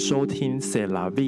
[0.00, 1.22] 收听《C 拉 V》，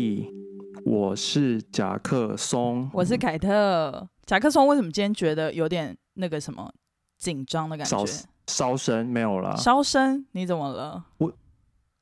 [0.87, 2.89] 我是夹克松。
[2.95, 4.09] 我是凯特。
[4.25, 6.73] 夹克松为什么今天觉得有点那个什么
[7.19, 8.27] 紧张的感觉烧？
[8.47, 10.27] 烧声没有了，烧身？
[10.33, 11.05] 你怎么了？
[11.19, 11.31] 我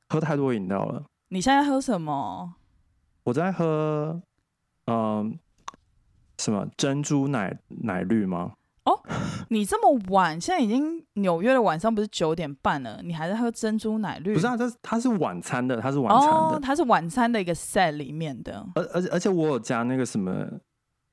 [0.08, 1.02] 喝太多饮料了。
[1.30, 2.54] 你现在喝什么？
[3.24, 4.22] 我在喝，
[4.86, 5.36] 嗯、
[6.38, 8.52] 什么珍珠奶奶绿吗？
[9.48, 14.34] 你这么晚，现在已经纽约的晚上不是九点半了，你还在喝珍珠奶绿？
[14.34, 18.66] 不是啊，这它是晚餐的，它是晚餐哦，的，它是晚餐的一个 set 里面的。
[18.74, 20.46] 而而且而且我有加那个什么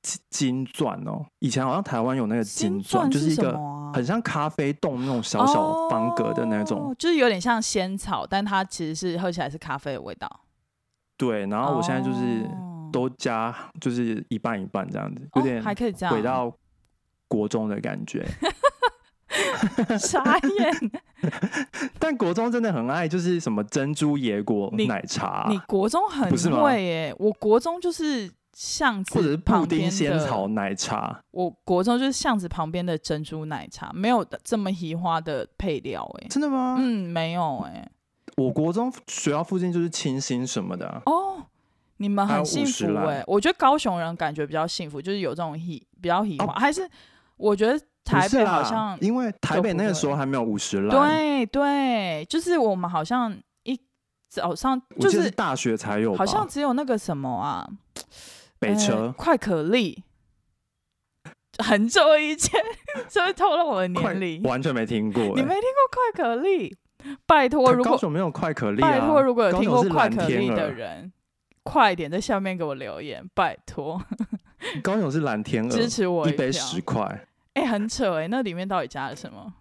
[0.02, 6.90] 金金钻哦，以前好像台湾有那个金钻，就是一什个么啊很像咖啡冻那种小小方格的那种。
[6.90, 10.28] 哦就是有点像仙草，但它其实是喝起来是咖啡的味道。
[11.16, 16.52] 对，然后我现在就是哦都加，就是一半一半这样子，有哦点还可以这样，回到
[17.28, 18.26] 国中的感觉。
[19.98, 20.90] 傻眼。
[21.98, 31.20] 但国中真的很爱，就是什么珍珠野果奶茶，你国中很不是吗会耶，我国中就是巷子或者是布丁旁边的仙草奶茶。
[31.32, 36.28] 我国中就是巷子旁边的珍珠奶茶，没有这么奇花的配料哎。
[36.28, 36.76] 真的吗？
[36.78, 37.86] 嗯，没有哎。
[38.36, 41.42] 我国中学校附近就是清新什么的啊、哦，
[41.96, 43.22] 你们很幸福哎。
[43.26, 46.88] 我觉得高雄人感觉比较幸福，就是有这种喜比较喜花，哦还是
[47.38, 53.80] 我觉得台北好像因为台北那个时候还没有五十岚，，对对，就是我们好像一
[54.28, 58.04] 早上就是大学才有，好像只有那个什么啊，呃
[58.58, 59.14] 北车。
[59.16, 60.02] 快可丽，
[61.64, 62.60] 很久以前，
[63.08, 64.42] 就会透露我的年龄。
[64.42, 66.76] 完全没听过、 欸，你没听过快可丽？
[67.26, 71.12] 拜托，如果没有快可丽啊，拜托，如果有听过快可丽，的人，
[71.62, 74.02] 快点在下面给我留言，拜托
[74.82, 79.54] 高雄是蓝天鹅，支持我一杯十块，哎、很扯哎、那里面到底加了什么？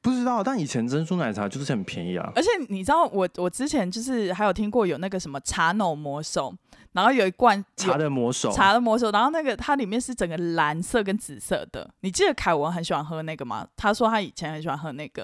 [0.00, 6.54] 不知道，但以前珍珠奶茶就是很便宜啊，而且你知道我，我之前就是还有听过有那个什么茶脑魔手，
[6.92, 11.90] 然后有一罐茶的魔手，茶的魔手，然后那个它里面是整个蓝色跟紫色的。
[12.00, 13.66] 你记得凯文很喜欢喝那个吗？
[13.76, 15.22] 他说他以前很喜欢喝那个，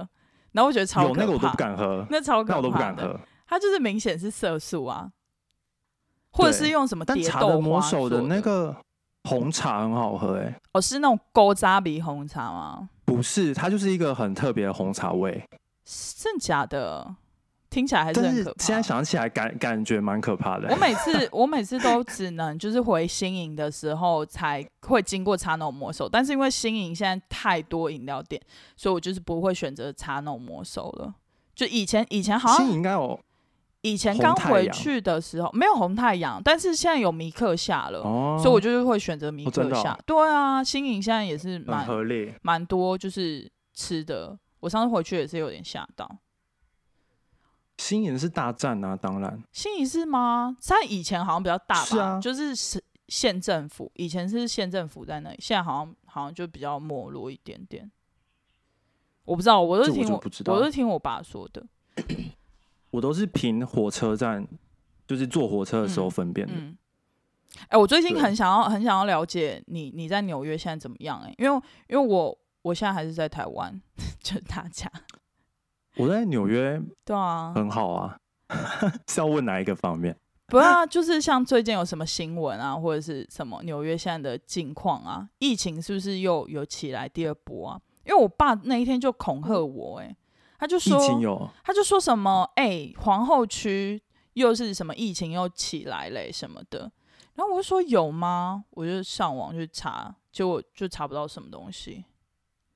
[0.50, 2.96] 然后我觉得超，有那个我都不敢喝，那超可怕，那我都不敢。
[2.96, 3.18] 喝。
[3.46, 5.08] 它就是明显是色素啊，
[6.32, 8.76] 或者是用什么但茶的魔手的那个
[9.24, 12.88] 红茶很好喝、欸，哦，是那种勾扎鼻红茶吗？
[13.04, 15.42] 不是，它就是一个很特别的红茶味，
[16.16, 17.16] 真假的？
[17.70, 18.64] 听起来还是很可怕。
[18.64, 28.40] 现在想起来感感觉蛮可怕的、我每次 我每次都只能就是回新营的时候才会经过茶农魔手，但是因为新营现在太多饮料店，
[28.74, 31.14] 所以我就是不会选择茶农魔手了。
[31.54, 33.20] 就以前以前好新像应该有
[33.88, 39.98] 以前刚回去的时候没有红太阳，但是现在有米克夏了，哦，所以我就是会选择米克夏。
[40.04, 41.86] 对啊，新营现在也是蛮。
[42.42, 46.18] 蛮多就是吃的，我上次回去也是有点吓到。
[47.78, 50.56] 新营是大战啊，当然新营是吗？
[50.66, 57.90] 它以前好像比较大吧，是啊就是是县政府，以前是县政府在那里，现在好像好像就比较没落一点点。
[59.24, 61.64] 我不知道，我都听我我都是听我爸说的。
[62.90, 64.46] 我都是凭火车站，
[65.06, 66.54] 就是坐火车的时候嗯分辨的。
[66.56, 66.76] 嗯，
[67.68, 73.80] 哎、我最近很想要很想要了解你你在纽约现在怎么样、哎，因为因为我我现在还是在台湾，
[74.22, 74.90] 就大家
[75.96, 78.18] 我在纽约对啊，很好啊，
[79.08, 80.16] 是要问哪一个方面？
[80.46, 87.80] 不啊，就是像最近有什么新闻啊，或者是什么纽约现在的境况啊，疫情是不是又有起来第二波啊？
[88.06, 90.16] 因为我爸那一天就恐吓我、欸，
[90.58, 94.02] 他就疫情说，有他就说什么，哎、皇后区
[94.34, 96.90] 又是什么疫情又起来嘞、什么的，
[97.34, 98.64] 然后我就说有吗？
[98.70, 102.04] 我就上网去查，结果就查不到什么东西。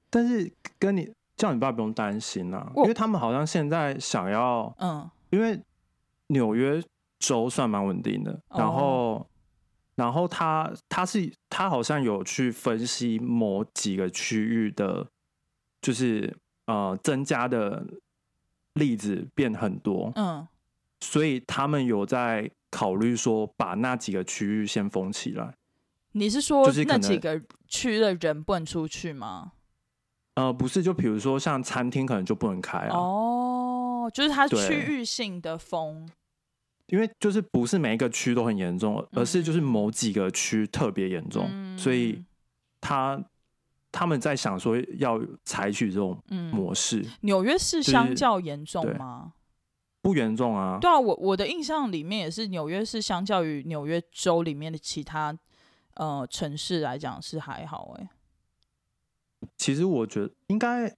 [0.09, 5.61] 但是跟你叫你爸不用担心啊，因为他们好像现在想要，嗯，因为
[6.29, 6.83] 纽约
[7.19, 9.27] 州算蛮稳定的，哦然后。
[9.95, 15.07] 然后他他是他好像有去分析某几个区域的，
[15.83, 16.35] 就是
[16.73, 17.85] 呃增加的
[18.75, 20.47] 例子变很多，嗯，
[21.01, 25.55] 所以他们有在考虑说把那几个区域先封起来。
[26.13, 29.53] 你是说就是那几个区的人不能出去吗？
[30.35, 36.09] 呃，不是，就比如说像餐厅可能就不能开啊，哦，就是它区域性的封。
[36.89, 42.23] 因为就是不是每一个区都很严重，而是就是某几个区特别严重，嗯所以
[42.81, 43.23] 他
[43.93, 48.95] 他们在想说要采取这种嗯，模式，纽约市是相较严重对。
[48.95, 49.35] 吗？
[50.01, 50.79] 不严重啊。
[50.81, 55.39] 对啊，我我的印象里面也是纽约市相较于纽约州里面的其他
[55.95, 58.09] 呃城市来讲是还好哎、
[59.57, 60.93] 其实我觉得应该，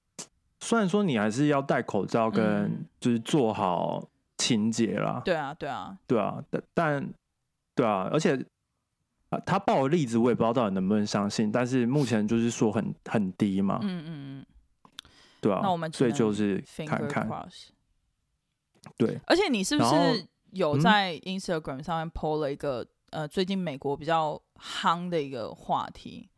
[0.61, 2.87] 虽然说你还是要戴口罩跟嗯。
[2.99, 4.09] 就是做好
[4.39, 7.13] 清洁啦，对啊，对啊，对啊，但但
[7.75, 8.43] 对啊，而且
[9.35, 14.47] 啊，他报的例子我也不知道到底能不能相信，但是目前就是说很很低嘛，嗯嗯嗯。
[15.41, 17.29] 对啊，那我们只所以就是看看，
[18.97, 20.81] 对，而且你是不是有嗯？
[20.81, 26.29] 在 Instagram 上面 PO 了一个、呃最近美国比较夯的一个话题？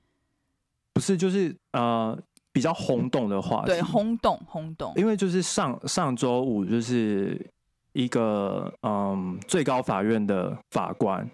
[0.93, 2.19] 不是就是呃
[2.53, 4.93] 比较轰动的话题，对，轰动轰动。
[4.97, 7.49] 因为就是上上周五就是
[7.93, 11.31] 一个嗯最高法院的法官，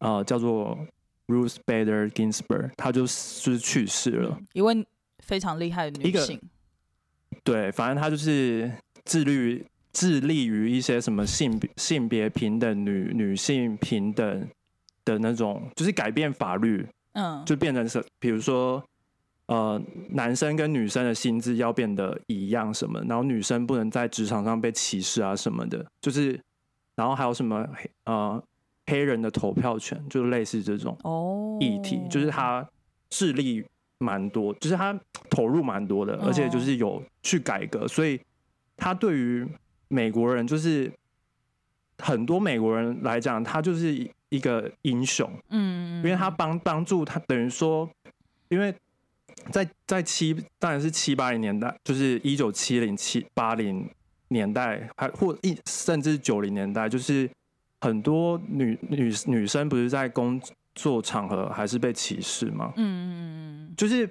[0.00, 0.76] 呃叫做
[1.28, 4.36] Ruth Bader Ginsburg，她就就是去世了。
[4.38, 4.86] 嗯一位
[5.20, 6.38] 非常厉害的女性，
[7.42, 8.70] 对，反正她就是
[9.04, 14.48] 致力于致力于一些什么性别性别平等、女女性平等
[15.04, 18.84] 的那种，就是改变法律，嗯，就变成是比如说。
[19.46, 26.40] 呃，男生跟女生的薪资要变得一样什么，然后女生不能在职场上被歧视啊什么的，就是，
[26.94, 28.40] 然后还有什么黑呃
[28.90, 32.68] 黑人的投票权，就类似这种哦，议题，就是他
[33.10, 33.64] 势力
[33.98, 34.98] 蛮多，就是他
[35.30, 38.20] 投入蛮多的，而且就是有去改革，所以
[38.76, 39.46] 他对于
[39.88, 40.92] 美国人，就是
[41.98, 47.88] 很多美国人来讲，他就是一个英雄，嗯，因为他帮帮助他，等于说，
[48.48, 48.74] 因为
[49.50, 53.88] 在在七当然是七八零年代，就是一九七零七八零
[54.28, 57.28] 年代，还或一甚至九零年代，就是
[57.80, 60.40] 很多女女女生不是在工
[60.74, 62.72] 作场合还是被歧视吗？
[62.76, 64.08] 嗯嗯嗯就是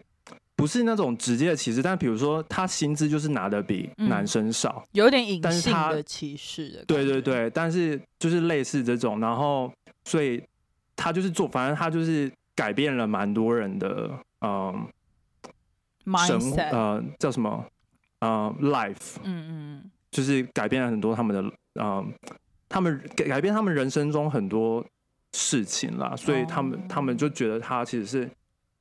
[0.56, 4.10] 不是那种直接的歧视，但比如说她薪资就是拿的比嗯。
[4.10, 9.71] 男生少，有点隐性的歧视的，对对，对，但是就是类似这种，然后
[10.04, 10.44] 所以
[10.95, 14.12] 他就是做，反正他就是改变了蛮多人的
[14.42, 14.88] 嗯
[16.27, 17.66] 生呃叫什么？
[18.19, 19.92] 呃 life，嗯嗯。
[20.12, 22.12] 就是改变了很多他们的嗯
[22.69, 24.86] 他们改改变他们人生中很多
[25.33, 28.30] 事情啦，所以他们、哦他们就觉得他其实是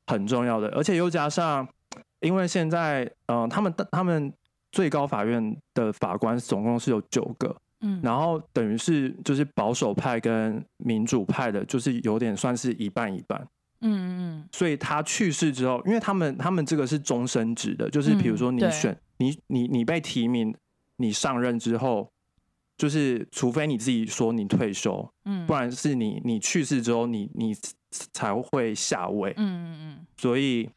[0.06, 1.66] 很重要的，而且又加上
[2.20, 4.32] 因为现在嗯、呃他们他们
[4.70, 7.56] 最高法院的法官总共是有九个。
[7.80, 13.40] 嗯，然后等于是就是保守派跟民主派的，就是有点算是一半一半。
[13.82, 20.52] 嗯嗯所以他去世之后，因为他们他们这个是终身制的，就是比如说你选、你你你被提名，
[20.96, 22.10] 你上任之后，
[22.78, 27.54] 就是除非你自己说你退休，嗯，不然是你你去世之后你你
[28.12, 29.34] 才会下位。
[29.36, 30.70] 嗯嗯嗯，所以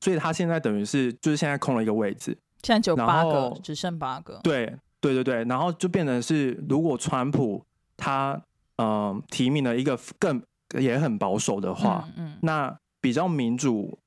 [0.00, 7.62] 所以他现在等于是就是现在空了一个位置，现在只有八个，只剩八个，对对对对，然后就变成是，如果川普
[7.96, 8.42] 他
[8.76, 10.42] 嗯、呃提名了一个更
[10.78, 12.38] 也很保守的话，嗯嗯。
[12.40, 13.98] 那比较民主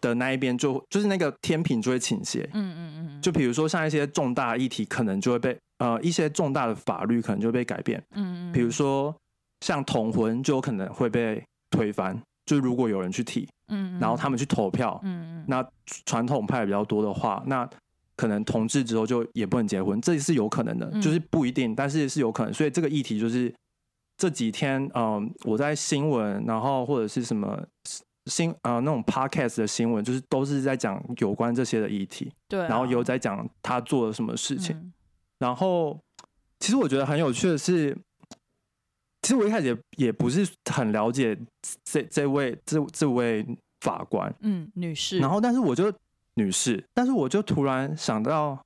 [0.00, 2.48] 的那一边就就是那个天平就会倾斜。
[2.52, 9.14] 嗯嗯嗯，就比如说像一些重大议题，可能就会被呃一些重大的法律可能就会被改变，嗯嗯，比如说
[9.60, 15.66] 像同婚就有可能会被推翻，就如果有人去提，嗯，嗯，然后他们去投票，嗯嗯，那
[16.06, 17.68] 传统派比较多的话，那
[18.14, 21.02] 可能同志之后就也不能结婚，这是有可能的，嗯。
[21.02, 22.52] 就是不一定，但是是有可能。
[22.52, 23.52] 所以这个议题就是
[24.16, 27.60] 这几天，嗯、我在新闻，然后或者是什么
[28.26, 34.76] 新啊、呃、那种 podcast 的新闻，就是都是在讲有关这些的议题，对啊，然后有在讲他做了什么事情。
[34.76, 34.92] 嗯
[35.42, 35.98] 然后
[36.60, 37.92] 其实我觉得很有趣的是，
[39.22, 41.36] 其实我一开始也也不是很了解
[41.82, 43.44] 这这位这这位
[43.80, 45.92] 法官，嗯，女士，然后，但是我就
[46.34, 48.64] 女士，但是我就突然想到，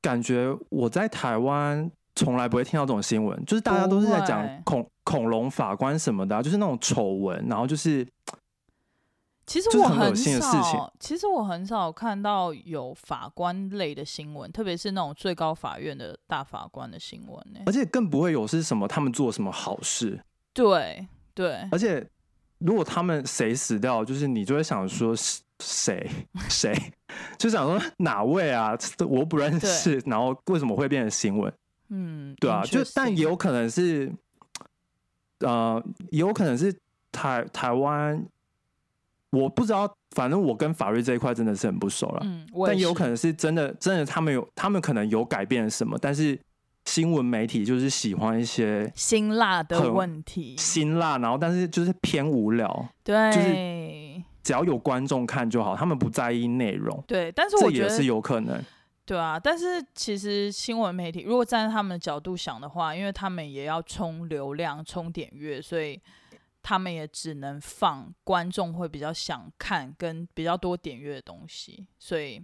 [0.00, 8.06] 感觉我在台湾从来不会听到这种新闻，就是大家都是在讲恐恐龙法官什么的啊、就是那种丑闻，然后就是
[9.46, 20.20] 其实我很少，其实我很少看到有法官类的新闻，特别是那种最高法院的大法官的新闻呢、而且更不会有是什么他们做什么好事，
[20.52, 22.04] 对对，而且
[22.58, 26.10] 如果他们谁死掉，就是你就会想说是谁
[26.48, 26.74] 谁，
[27.38, 28.76] 就想说哪位啊，
[29.08, 31.52] 我不认识，然后为什么会变成新闻？
[31.90, 34.12] 嗯，对啊，就但也有可能是，
[35.38, 36.76] 呃，也有可能是
[37.12, 38.26] 台台湾，
[39.36, 42.20] 我不知道，反正我跟法律这一块真的是很不熟了。
[42.24, 46.38] 嗯，但有可能是真的，真的他们有，他们可能有改变什么，但是
[46.84, 58.62] 新闻媒体就是喜欢一些辛辣的问题，辛辣，然后但是就是偏无聊，对、就是只要有观众看就好，他们不在意内容，对，但是这我觉得也是有可能。
[59.04, 66.00] 对啊，但是其实新闻媒体如果站在他们的角度想的话，因为他们也要冲流量、冲点阅，所以
[66.68, 72.42] 他们也只能放观众会比较想看跟比较多点阅的东西，所以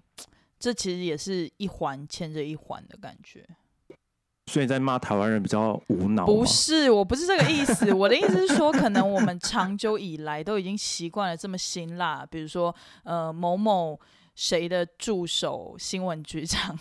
[0.60, 3.44] 这其实也是一环牵着一环的感觉。
[4.46, 6.24] 所以在骂台湾人比较无脑。
[6.24, 7.92] 不是，我不是这个意思。
[7.92, 13.98] 我的意思是说，可能我们长久以来都已经习惯了这么辛辣，比如说，呃，某某
[14.36, 16.78] 谁的助手新闻局长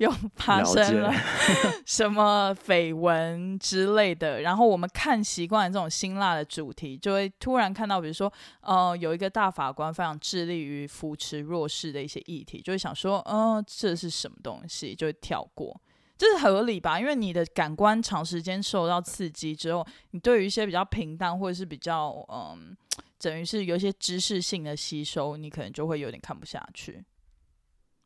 [0.00, 1.12] 又 发生了
[1.84, 15.78] 什么绯闻之类的，然后我们看习惯了这种辛辣的主题，就会突然看到，比如说，呃，有一个大法官非常致力于扶持弱势的一些议题，就会想说，嗯，这是什么东西，就会跳过。
[16.16, 16.98] 这是合理吧？
[16.98, 22.74] 因为你的感官长时间受到刺激之后，你对于一些比较平淡或者是比较嗯，
[23.20, 27.04] 等于是有一些知识性的吸收，你可能就会有点看不下去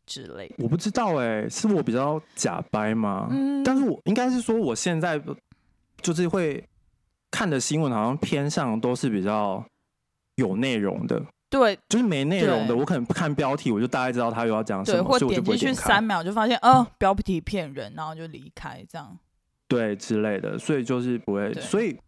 [0.07, 0.55] 之类的。
[0.59, 3.29] 我不知道哎、是我比较假掰吗？
[3.31, 5.21] 嗯但是我应该是说，我现在
[6.01, 6.63] 就是会
[7.31, 9.65] 看的新闻，好像偏向都是比较
[10.37, 19.19] 有内容的，对就是没内容的，我可能看标题，我就大概知道他又要讲什对，么，或所以我就点进去不会点开三秒就发现，哦，标题骗人，然后就离开这样。
[19.67, 21.99] 对之类的，所以就是不会，所以，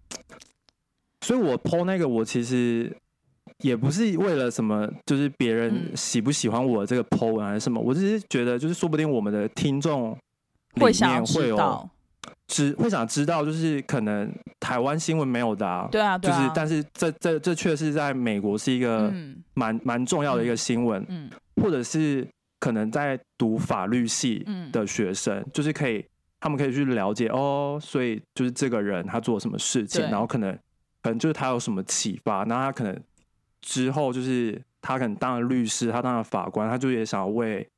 [1.23, 2.95] 所以我 PO 那个，我其实
[3.59, 5.97] 也不是为了什么，就是别人嗯。
[5.97, 10.17] 喜不喜欢我这个 PO 文还是什么，我只是觉得，就是说不定我们的听众
[10.75, 11.91] 里会想要面会有知道，
[12.49, 19.37] 知会想知道，就是可能台湾新闻没有的、啊，对啊，对啊，就是但是这这这确是在美国是一个嗯。
[19.55, 21.31] 蛮蛮重要的一个新闻，嗯。
[21.63, 22.27] 或者是
[22.61, 24.71] 可能在读法律系嗯。
[24.71, 26.05] 的学生，就是可以
[26.41, 30.53] 他们可以去了解哦，所以就是这个人他做什么事情，然后可能
[31.03, 32.95] 可能就是他有什么启发，那他可能
[33.67, 37.69] 之后就是他可能当了律师，他当了法官，他就也想要为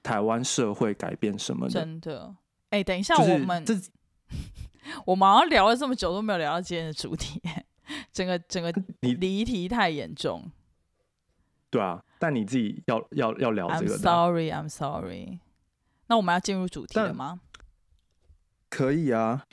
[0.00, 2.32] 台湾社会改变什么的，真的。
[2.70, 3.74] 哎、等一下，就是我们这
[5.04, 7.42] 我们好像聊了这么久都没有聊到今天的主题，
[8.12, 8.72] 整个整个
[9.02, 10.48] 你离题太严重。
[11.70, 15.40] 对啊，但你自己要要要聊这个，sorry, I'm sorry。
[16.06, 17.40] 那我们要进入主题了但吗？
[18.70, 19.44] 可以啊，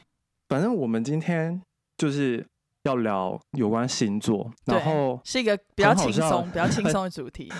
[0.48, 1.62] 反正我们今天
[1.98, 2.46] 就是
[2.83, 7.51] 要聊有关星座，然后是一个比较轻松、比较轻松的主题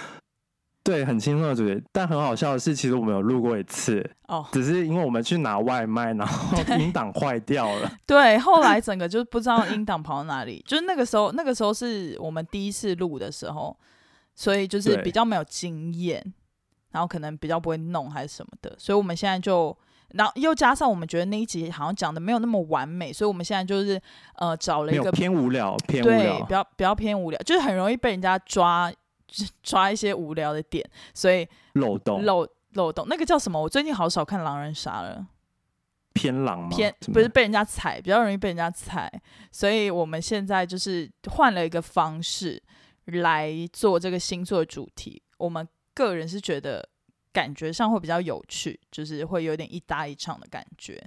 [0.82, 4.48] 对很轻松的主题，但很好笑的是，其实我们有录过一次，哦。
[4.52, 7.92] 只是因为我们去拿外卖，然后音档坏掉了。
[8.08, 13.78] 对，后来整个就不知道音档跑到哪里，就是那个时候，那个时候是我们第一次录的时候，
[14.34, 16.34] 所以就是比较没有经验，
[16.92, 19.78] 然后可能比较不会弄还是什么的，所以我们现在就，
[20.14, 24.02] 然后又加上我们觉得那一集好像讲的没有那么完美，所以我们现在就是
[24.36, 26.50] 呃找了一个偏无聊，偏无对聊比。
[26.50, 28.92] 较比较偏无聊，就是很容易被人家抓
[29.62, 33.62] 抓一些无聊的点，所以漏洞漏漏洞那个叫什么？
[33.62, 35.28] 我最近好少看狼人杀了。
[36.12, 36.70] 偏狼吗？
[36.70, 39.10] 偏不是被人家踩，比较容易被人家踩，
[39.52, 42.62] 所以我们现在就是换了一个方式
[43.06, 45.22] 来做这个星座主题。
[45.38, 46.90] 我们个人是觉得
[47.32, 51.00] 感觉上会比较有趣，就是会有点一搭一唱的感觉，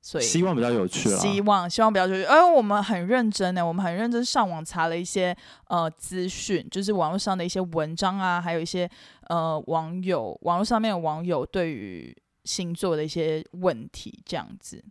[0.00, 1.16] 所以希望比较有趣啊。
[1.18, 5.36] 希望希望比较就是，哎，我们很认真呢，我们很认真上网查了一些
[5.68, 8.88] 呃资讯，就是网络上的一些文章啊，还有一些
[9.28, 14.82] 呃网友网络上面的网友对于星座的一些问题这样子，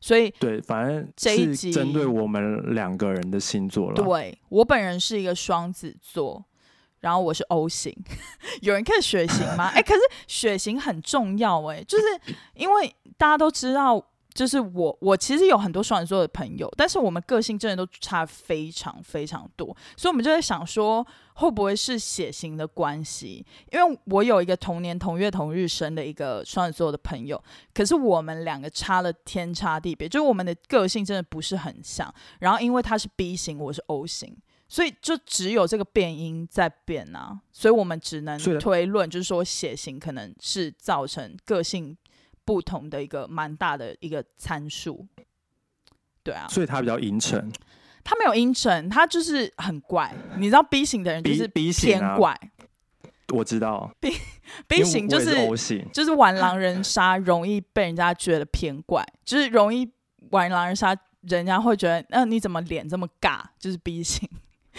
[0.00, 3.94] 所以对，反正这一集针对我们两个人的星座了。
[3.94, 6.44] 对我本人是一个双子座。
[7.00, 7.94] 然后我是 O 型，
[8.62, 9.66] 有人看血型吗？
[9.74, 12.04] 哎、可是血型很重要哎、就是
[12.54, 14.02] 因为大家都知道，
[14.34, 23.44] 就是我我其实有很多双子座的朋友，但是我们个性真的都差非常非常多，所以我们就在想说，会不会是血型的关系？
[23.72, 27.42] 因为我有一个同年同月同日生的一个双子座的朋友，
[27.74, 32.12] 可是我们两个差了天差地别，就是我们的个性真的不是很像。
[32.40, 34.36] 然后因为他是 B 型，我是 O 型。
[34.68, 41.96] 所以就只有这个变音在变啊，所以我们只能推论，就是说血型可能是造成个性
[42.44, 45.06] 不同的一个蛮大的一个参数。
[46.22, 47.50] 对啊，所以他比较阴沉。
[48.04, 50.14] 他没有阴沉，他就是很怪。
[50.38, 52.40] 你知道 B 型的人就是 B 型啊，偏怪、
[53.34, 54.10] 我知道 B
[54.66, 55.86] B 型就是型。
[55.92, 59.90] 就是玩狼人杀容易被人家觉得偏怪，就是容易
[60.30, 63.42] 玩狼人杀，人家会觉得，那、你怎么脸这么尬？
[63.58, 64.26] 就是 B 型，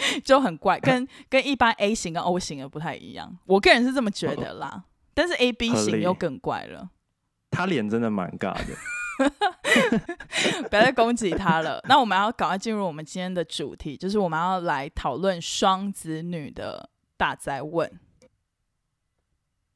[0.24, 3.38] 就很怪，跟 跟一般 A 型跟 O 型的不太一样。
[3.46, 6.90] 我个人是这么觉得啦，但是 A B 型又更怪了，
[7.50, 8.74] 他脸真的蛮尬的。
[10.70, 11.78] 不要再攻击他了。
[11.86, 16.88] 那我们要赶快进入我们今天的主题，就是我们要来讨论双子女的
[17.18, 17.90] 大灾问。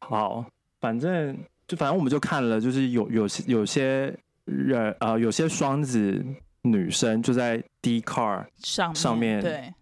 [0.00, 0.46] 好，
[0.80, 1.38] 反正
[1.68, 6.24] 就反正我们就看了，就是有有些有些人呃，有些双子
[6.62, 9.74] 女生就在 D car 上面上面对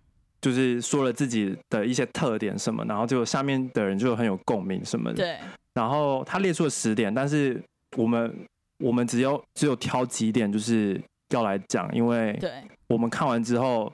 [0.43, 5.17] 就是说了自己的一些特点什么，然后就下面的人就很有共鸣什么的。
[5.17, 5.39] 对。
[5.73, 7.59] 然后他列出了十点，但是
[7.97, 8.31] 我们
[8.79, 12.51] 我们只有只有挑几点就是要来讲，因为对，
[12.89, 13.91] 我们看完之后，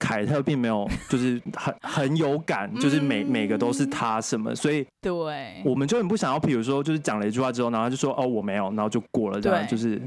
[0.00, 10.02] 凯特并没有就是很很有感，就是每每个都是他什么，所以对，我们就很不想要，比如说就是讲了一句话之后，然后就说哦我没有，然后就过了，这样就是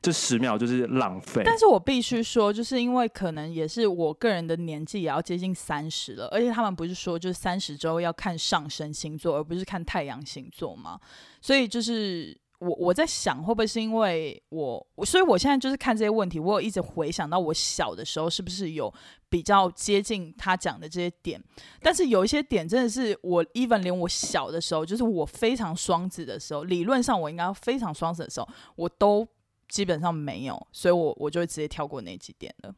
[0.00, 1.42] 这十秒就是浪费。
[1.44, 11.00] 但是我必须说，就是因为可能也是我个人的年纪也要接近三十了，而且他们不是说就是三十周要看上升星座，而不是看太阳星座吗，
[11.40, 18.92] 所以就是我我在想，会不会是因为我，所以我现在就是看这些问题，我有一直回想到我小的时候是不是有
[19.28, 21.42] 比较接近他讲的这些点，
[21.80, 29.26] 但是有一些点真的是我 even 连我小的时候，就是我非常双子的时候，理论上我应该非常双子的时候，我都
[29.68, 32.74] 基本上没有，所以我我就会直接跳过那几点了。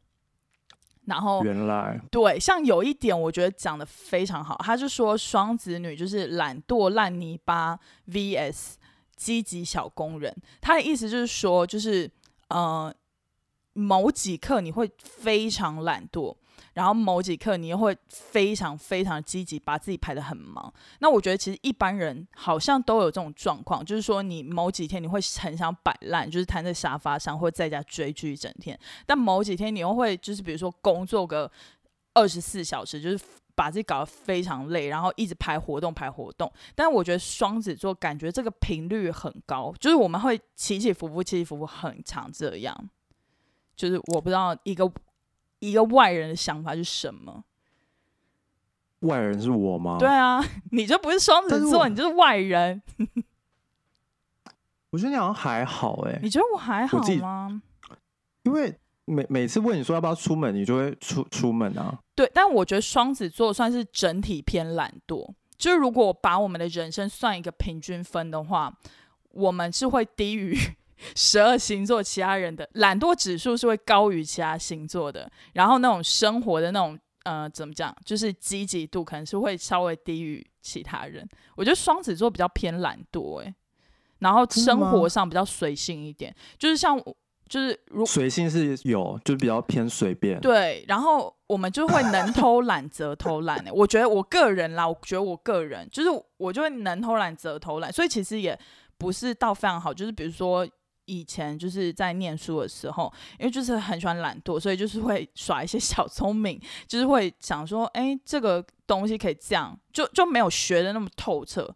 [1.05, 8.75] 然后原来对，像有一点我觉得讲的非常好，他就说双子女就是懒惰烂泥巴 vs
[9.15, 10.33] 积极小工人。
[10.61, 12.09] 他的意思就是说，就是
[12.49, 12.93] 呃，
[13.73, 16.35] 某几刻你会非常懒惰，
[16.73, 20.73] 然后某几刻你又会非常非常积极，把自己排得很忙。
[20.99, 31.51] 那我觉得其实一般人好像都有这种状况，就是说你某几天你会很想摆烂，就是瘫在沙发上或在家追剧一整天，但某几天你又会就是比如说工作个
[32.13, 33.23] 二十四小时，就是
[33.53, 36.51] 把自己搞得非常累，然后一直排活动排活动。
[36.73, 42.89] 但我觉得双子座感觉这个频率很高，就是我们会起起伏伏，起起伏伏很长这样。
[43.75, 44.89] 就是我不知道一个
[45.61, 47.45] 一个外人的想法是什么。
[48.99, 49.97] 外人是我吗？
[49.97, 52.81] 对，啊， 你就不是双子座，你就是外人。
[54.91, 57.61] 我觉得你好像还好哎、你觉得我还好吗？
[58.43, 61.97] 因为每每次问你说要不要出门，你就会出出门啊。
[62.13, 65.33] 对，但我觉得双子座算是整体偏懒惰。
[65.57, 68.77] 就是如果把我们的人生算一个平均分的话，
[69.29, 70.57] 我们是会低于
[71.15, 75.29] 十二星座其他人的懒惰指数是会高于其他星座的。
[75.53, 81.27] 然后那种生活的那种呃怎么讲，就是积极度可能是会稍微低于其他人。
[81.55, 83.53] 我觉得双子座比较偏懒惰，诶，
[84.19, 87.17] 然后生活上比较随性一点，就是像我
[87.49, 90.39] 就是如随性是有，就比较偏随便。
[90.39, 93.71] 对，然后我们就会能偷懒则偷懒、欸。
[93.71, 98.57] 我觉得我个人啦，我觉得我个人就是我就会能偷懒则偷懒，所以其实也
[98.97, 99.93] 不是到非常好。
[99.93, 100.65] 就是比如说
[101.11, 111.69] 以前就是在念书的时候，因为就是很喜欢懒惰，所以就是会 耍一些小聪明，就是会想说，哎、这个东西可以这样，就就没有学的那么透彻，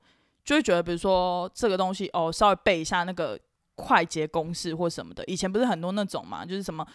[0.46, 3.38] 就会觉得比如说这个东西哦，稍微背一下那个
[3.76, 5.22] 快捷公式或什么的。
[5.26, 6.88] 以前不是很多那种嘛，就是什么。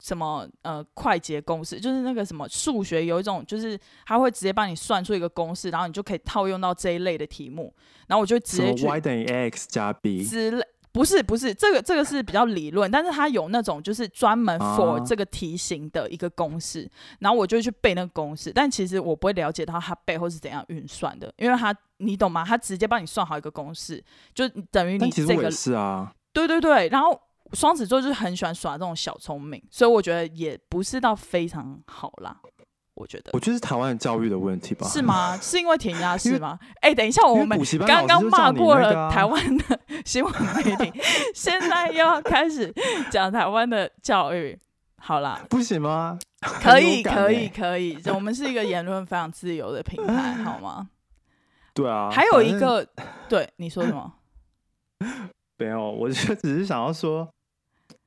[0.00, 7.72] 什么呃快捷公式，就是那个什么数学有一种，就是它会直接帮你算出一个公式，然后你就可以套用到这一类的题目，
[8.08, 10.66] 然后我就直接去 y 等于 x 加 b，之类。
[10.92, 16.88] 不是不是，这个这个是比较理论，但是它有那种就是专门 for 啊这个题型的一个公式，
[17.20, 22.44] 然后我就会去背那个公式，但其实我不会了解到它背后是怎样运算的，因为它你懂吗？
[22.46, 26.12] 它直接帮你算好一个公式，就等于你这个是啊。
[26.34, 27.18] 对对对，然后
[27.52, 32.38] 双子座就是很喜欢耍这种小聪明，所以我觉得也不是到非常好啦。
[33.02, 34.86] 我觉得我觉得是台湾教育的问题吧？
[34.86, 35.02] 是？
[35.02, 35.36] 吗？
[35.42, 36.56] 是因为填鸭 式吗？
[36.80, 40.92] 哎、等一下，我们因为补习班刚刚骂过了台湾的新闻媒体，
[41.34, 42.72] 现在又要开始
[43.10, 44.56] 讲台湾的教育。
[44.96, 46.16] 好啦，不行吗？
[46.62, 50.90] 可以，可以，欸可以，我们是一个言论非常自由的平台， 好吗？
[51.74, 52.86] 对啊，还有一个，
[53.28, 54.12] 对你说什么？
[55.58, 57.28] 没有，我就只是想要说，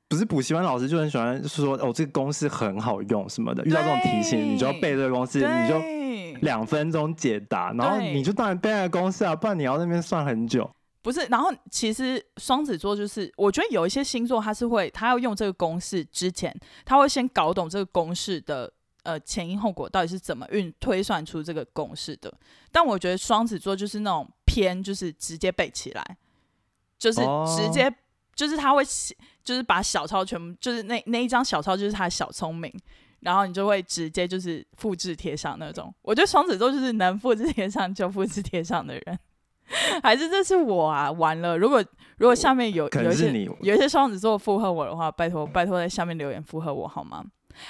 [0.08, 10.70] 不是补习班老师就很喜欢说哦，这个公式很好用什么的，遇到这种题型你就要背这个公式，你就，两分钟解答，然后你就当然背那个公式啊，不然你要那边算很久。
[11.02, 16.52] 不是，然后其实双子座就是，我觉得有一些星座他是会，他要用这个公式之前，
[16.84, 18.72] 他会先搞懂这个公式的
[19.04, 22.32] 呃前因后果到底是怎么运推算出这个公式的。
[22.72, 26.16] 但我觉得双子座就是那种偏，就是直接背起来，
[26.98, 27.20] 就是
[27.56, 27.88] 直接、
[28.34, 32.70] 就是他会写，就是把小抄全部就是那那一张小抄就是他的小聪明。
[33.20, 39.18] 然后你就会直接就是复制贴上那种，我觉得双子座就是能复制贴上就复制贴上的人。
[40.00, 41.10] 还是这是我啊？
[41.10, 41.58] 完了！
[41.58, 41.82] 如果
[42.18, 43.32] 如果下面有有一些
[43.62, 47.24] 有一些双子座附和我的话，拜托拜托在下面留言附和我好吗？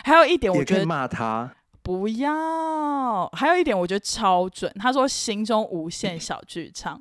[0.05, 3.27] 还有一点，我觉得骂他，不要。
[3.29, 4.71] 还有一点，我觉得超准。
[4.79, 7.01] 他说心中无限小剧场，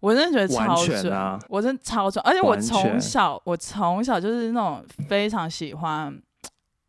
[0.00, 2.22] 我真的觉得超准，啊我真的超准。
[2.24, 6.16] 而且我从小我从小就是那种非常喜欢，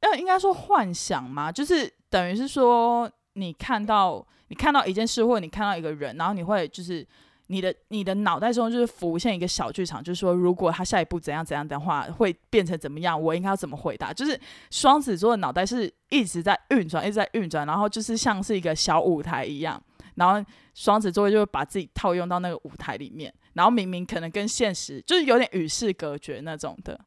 [0.01, 7.05] 要应该说幻想嘛，就是等于是说你看到你看到一件事，或者你看到一个人，然后你会就是
[7.47, 14.13] 你的你的脑袋中就是浮现一个小剧场，就是说如果他下一步怎样怎样的话，会变成怎么样，我应该要怎么回答？
[14.13, 19.81] 就是双子座的脑袋是一直在运转，一直在运转，然后就是像是一个小舞台一样，
[20.19, 26.99] 然后双子座就会把自己套用到那个舞台里面，然后明明可能跟现实就是有点与世隔绝那种的，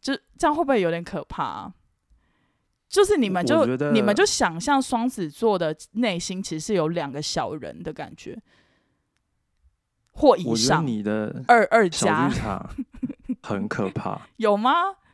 [0.00, 1.74] 就这样会不会有点可怕、啊？
[2.88, 8.36] 就是你们就你们就想象双子座的内心其实是有两个小人的感觉，
[10.12, 12.30] 或以上你的二二加
[13.42, 14.72] 很可怕， 有吗？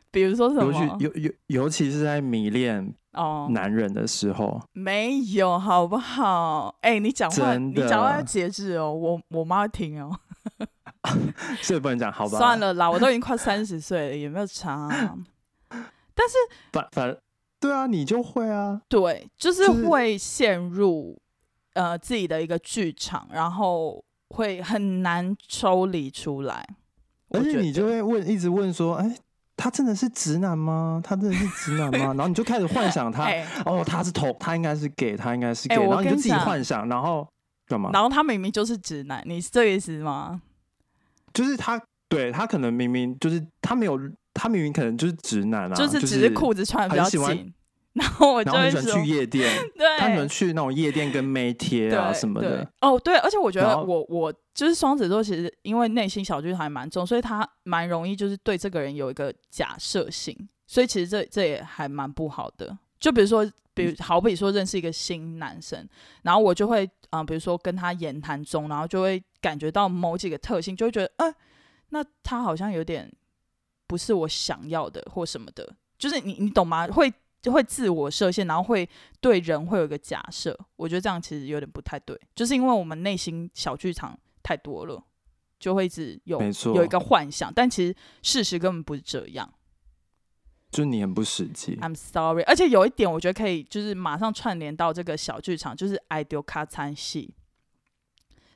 [0.09, 0.97] 比如说什尤其么？
[1.01, 6.75] 尤尤尤其是在迷恋哦，男人的时候，没有，好不好？
[6.81, 10.19] 哎、你讲话，你讲话要节制哦，我我妈会听哦。
[11.61, 12.37] 所以不能讲好吧？
[12.37, 15.15] 算，了啦，我都已经快三十岁了，也没有差啊、
[16.71, 17.17] 反反
[17.59, 21.19] 对啊，你就会啊，对，就是会陷入
[21.73, 26.67] 呃自己的一个剧场，然后会很难抽离出来。
[27.29, 29.15] 而且你就会问，一直问说，哎、
[29.57, 31.01] 他真的是直男吗？
[31.03, 32.07] 他真的是直男吗？
[32.13, 37.27] 然后你就开始幻想他，哎、哦，他是同，他应该是 gay，他应该是我然后你就自己幻想，然后
[37.67, 37.89] 干嘛？
[37.93, 40.41] 然后他明明就是直男，你是这个意思吗？
[41.33, 43.99] 就是他，对他可能明明就是他没有，
[44.33, 47.53] 他明明可能就是直男啊，就是是只是裤子穿的比较喜欢紧，
[47.93, 52.69] 然后我就很喜欢去夜店， 对，他喜欢去那种夜店跟妹贴啊什么的。
[52.81, 62.75] 哦，对，而且我觉得我我就是双子座，其实因为内心小剧场还蛮重，所以他蛮容易就是对这个人有一个假设性，所以其实这这也还蛮不好的。
[62.97, 65.87] 就比如说，比如好比说认识一个新男生，
[66.23, 71.35] 然后我就会啊、呃比如说跟他言谈中，然后就会感觉到某几个特性，就会觉得，呃，
[71.89, 73.11] 那他好像有点
[73.85, 76.87] 不是我想要的或什么的，就是你你懂吗？
[76.87, 78.89] 会就会自我设限，然后会
[79.19, 80.57] 对人会有一个假设。
[80.77, 85.03] 我觉得这样其实有点不太对，就是因为我们内心小剧场太多了，
[85.59, 86.39] 就会一直有
[86.75, 89.51] 有一个幻想，但其实事实根本不是这样。
[90.69, 97.33] 就你很不实际，I'm sorry，而且有一点我觉得可以，就是马上串联到这个小剧场，就是爱丢卡餐戏，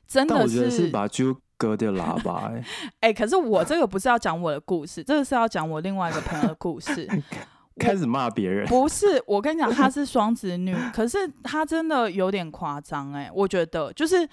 [0.06, 2.64] 真的是把就割掉喇叭、欸，
[3.00, 7.08] 哎、可是我这个不是要讲我的故事，这个是要讲我另外一个朋友的故事。
[7.78, 8.66] 开始骂别人。
[8.66, 14.28] 不是，我跟你讲，她 是双子女，可是她真的有点夸张哎，我觉得就是，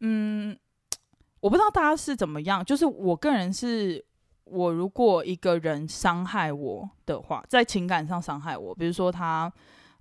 [0.00, 0.54] 嗯，
[1.40, 4.04] 我不知道大家是怎么样，就是我个人是，
[4.44, 9.52] 我如果一个人伤害我的话，在情感上伤害我，比如说他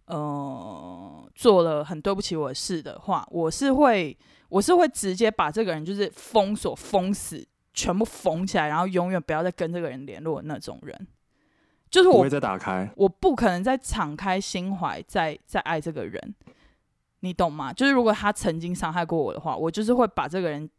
[0.06, 4.17] 呃做了很对不起我的事的话，我是会，
[4.49, 11.08] 我是会直接把这个人就是封锁、封死，全部封起来，然后永远不要再跟这个人联络的那种人。
[11.89, 16.36] 就是我不会再打开，我不可能再敞开心怀，再再爱这个人，
[17.21, 17.73] 你懂吗？
[17.73, 20.69] 就是如果他曾经伤害过我的话，我就是会把这个人，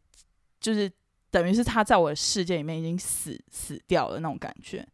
[0.61, 0.89] 就是
[1.29, 4.87] 等于是他在我的世界里面已经死死掉了那种感觉。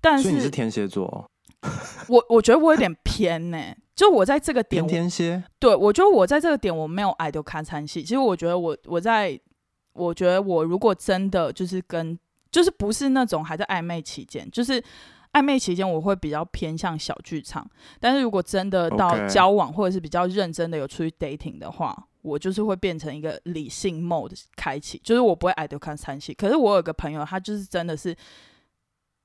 [0.00, 1.28] 但所以你是是天蝎座哦，
[2.08, 3.58] 我我觉得我有点偏呢、
[3.94, 8.02] 就我在这个点，天蝎，对我觉得我在这个点我没有爱丢看餐戏。
[8.02, 9.38] 其实我觉得我我在，
[9.92, 12.18] 我觉得我如果真的就是跟
[12.50, 14.82] 就是不是那种还在暧昧期间，就是
[15.34, 17.68] 暧昧期间我会比较偏向小剧场，
[18.00, 26.34] 但是如果真的到交往或者是比较认真的有出去 dating 的话，我就是会变成一个理性 mode 开启，就是我不会爱丢看三戏。
[26.34, 28.16] 可是我有个朋友，他就是真的是。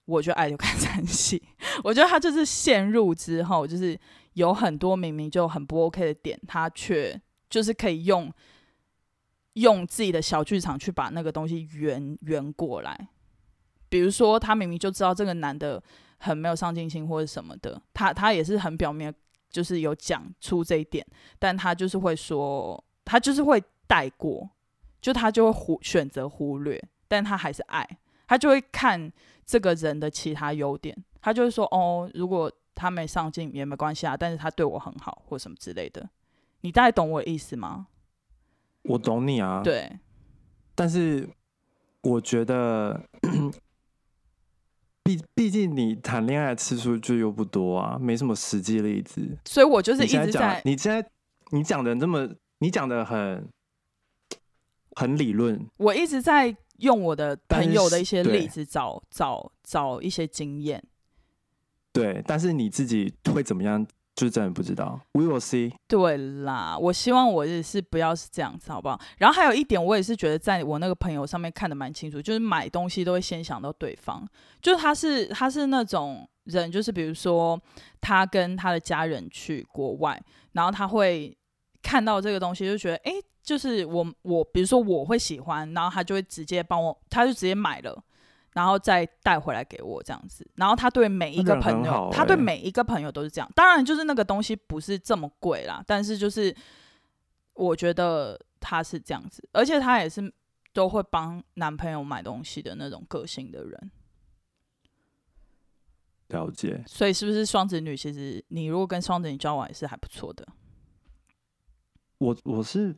[0.08, 1.42] 我就爱丢看三戏，
[1.84, 4.00] 我觉得他就是陷入之后，就是
[4.34, 8.32] 有很多明明就很不 OK 的点，他却就是可以用
[9.54, 13.08] 用自己的小剧场去把那个东西圆圆过来。
[13.90, 15.82] 比如说，他明明就知道这个男的
[16.20, 19.12] 很没有上进心或者什么的，他他也是很表面，
[19.56, 21.06] 就是有讲出这一点，
[21.40, 24.50] 但他就是会说，他就是会带过，
[25.00, 27.88] 就他就会忽选择忽略，但他还是爱，
[28.28, 29.10] 他就会看
[29.46, 36.10] 这个人的其他优点，他就会说，哦，如果他没上进也没关系啊，但是他对我很好或什么之类的。
[36.60, 37.88] 你大概懂我的意思吗？
[38.84, 39.90] 我懂你啊，，对，
[40.76, 41.30] 但是
[42.02, 43.02] 我觉得，
[45.06, 49.38] 毕毕竟你谈恋爱的次数就又不多啊，没什么实际例子。
[49.46, 51.08] 所以我就是一直在，你现在
[51.52, 53.48] 你讲的这么，你讲的很
[54.96, 60.84] 很理论，我一直在用我的朋友的一些例子找找找一些经验。
[61.94, 65.00] 对，但是你自己会怎么样，就真的不知道。
[65.12, 65.74] We will see。
[65.88, 69.00] 对啦，我希望我也是不要是这样子，好不好？
[69.18, 74.26] 然后还有一点，我也是觉得在我那个朋友上面看的蛮清楚，就是买东西都会先想到对方，
[74.62, 77.60] 就是他是他是那种人，就是比如说
[78.00, 80.22] 他跟他的家人去国外，
[80.54, 81.38] 然后他会
[81.84, 83.12] 看到这个东西就觉得，哎、
[83.44, 88.02] 就是我我比如说我会喜欢，然后他就会直接帮我，他就直接买了。
[88.56, 93.52] 然后再带回来给我这样子，然后他对每一个朋友，他对每一个朋友都是这样。
[93.54, 96.56] 当然，就是那个东西不是这么贵啦，但是就是
[97.54, 100.34] 我觉得他是这样子，而且他也是
[100.72, 103.92] 都会帮男朋友买东西的那种个性的人。
[106.30, 106.82] 了解。
[106.88, 107.98] 所以是不是双子女？
[107.98, 110.48] 其实你如果跟双子女交往也是还不错的。
[112.20, 112.96] 我我是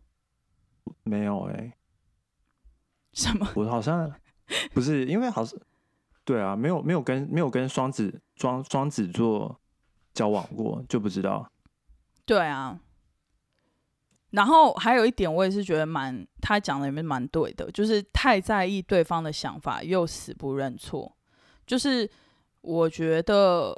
[1.02, 1.76] 没有哎、
[3.12, 3.52] 什么？
[3.56, 4.14] 我好像
[4.74, 5.60] 不是因为好像
[6.24, 9.60] 对啊，没有没有跟没有跟双子双双子座
[10.14, 11.50] 交往过，就不知道。
[12.26, 12.80] 对啊。
[14.32, 21.16] 然后还有一点，我也是觉得蛮他讲的也蛮对的，就是太在意对方的想法，又死不认错。
[21.66, 22.08] 就是
[22.60, 23.74] 我觉得，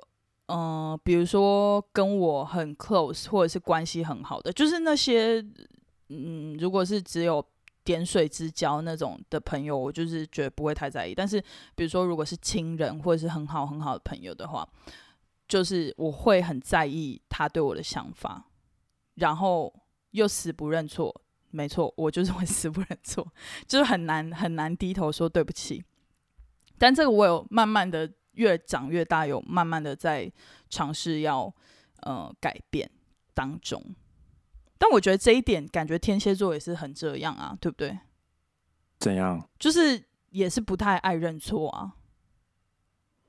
[0.47, 5.39] 嗯、比如说跟我很 close 或者是关系很好的，就是那些，
[6.09, 7.45] 嗯，如果是只有
[7.89, 11.15] 点水之交那种的朋友，我就是觉得不会太在意。
[11.15, 14.67] 但是比如说如果是亲人或者是很好很好的朋友的话，
[15.47, 18.45] 就是我会很在意他对我的想法，
[19.15, 19.73] 然后
[20.11, 21.23] 又死不认错。
[21.49, 23.27] 没错，我就是会 死不认错，
[23.67, 25.83] 就是很难很难低头说对不起。
[26.77, 30.31] 但这个我有慢慢的越长越大，有慢慢的在
[30.69, 31.51] 尝试要
[32.01, 32.87] 呃改变
[33.33, 33.83] 当中。
[34.79, 37.99] 但我觉得这一点，感觉天蝎座也是很这样啊，对不对？
[38.97, 39.47] 怎样？
[39.59, 41.93] 就是也是不太爱认错啊。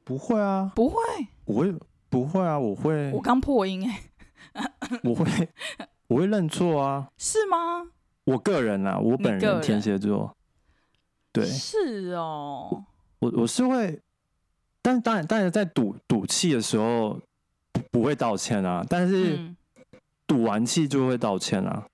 [0.04, 0.96] 不会啊，不会，
[1.44, 1.74] 我会
[2.08, 2.58] 不会啊？
[2.58, 4.10] 我会我刚破音哎、
[5.04, 5.48] 我会
[6.08, 7.10] 我会认错啊。
[7.18, 7.90] 是吗？
[8.24, 10.36] 我个人啊，我本人人天蝎座，
[11.32, 12.84] 对是哦，
[13.18, 14.00] 我我是会，
[14.82, 17.20] 但当然当然在赌赌气的时候
[17.72, 19.56] 不不会道歉啊，但是嗯，
[20.30, 21.88] 赌完气就会道歉啊。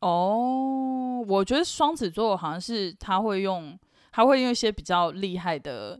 [0.00, 3.78] 哦，我觉得双子座好像是他会用，
[4.10, 5.98] 他会用一些比较厉害的，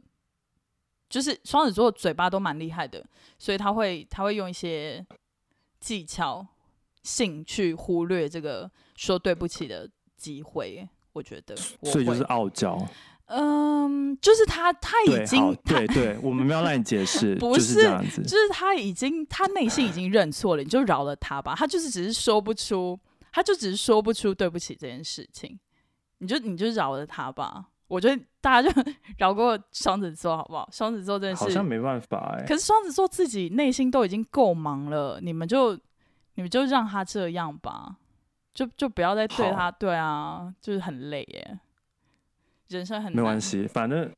[1.08, 3.02] 就是双子座嘴巴都蛮厉害的，
[3.38, 5.02] 所以他会他会用一些
[5.80, 6.46] 技巧
[7.02, 10.86] 性去忽略这个说对不起的机会。
[11.14, 12.78] 我觉得我，所以就是傲娇。
[13.34, 18.22] 嗯，就是他他已经，对对，我们没有让你解 释，不是这样子。
[18.22, 21.54] 就是他已经他内心已经认错了，你就饶了他吧。
[21.56, 22.98] 他就是只是说不出，
[23.32, 25.58] 他就只是说不出对不起这件事情，
[26.18, 27.68] 你就你就饶了他吧。
[27.88, 30.68] 我觉得大家就 饶过双子座好不好？
[30.72, 35.74] 双子座真的是，好像没办法哎、可是双子座自己内心都已经够忙了，你们就
[36.34, 37.96] 你们就让他这样吧，
[38.54, 41.58] 就就不要再对他，对啊，就是很累耶，
[42.72, 44.10] 人生很难没关系，反正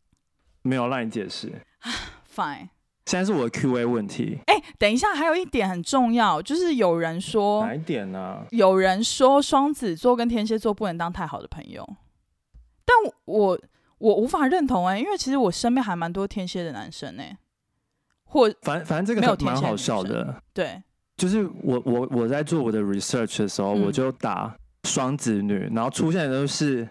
[0.62, 1.52] 没有让你解释。
[2.34, 2.68] fine。
[3.06, 11.86] 现在是我的 Q&A 问题，哎、等一下，还有一点很重要，就是有人说哪，一点呢、有人说双子座跟天蝎座不能当太好的朋友，
[12.86, 13.60] 但我
[13.98, 17.36] 我无法认同哎、因为其实我身边还蛮多天蝎的男生哎、
[18.24, 20.82] 或反反正这没有个蛮好笑的，对
[21.18, 26.88] 就是我我我在做我的 research 的时候，嗯我就打双子女，然后出现的都是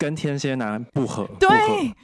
[0.00, 1.48] 跟天蝎男不合，对。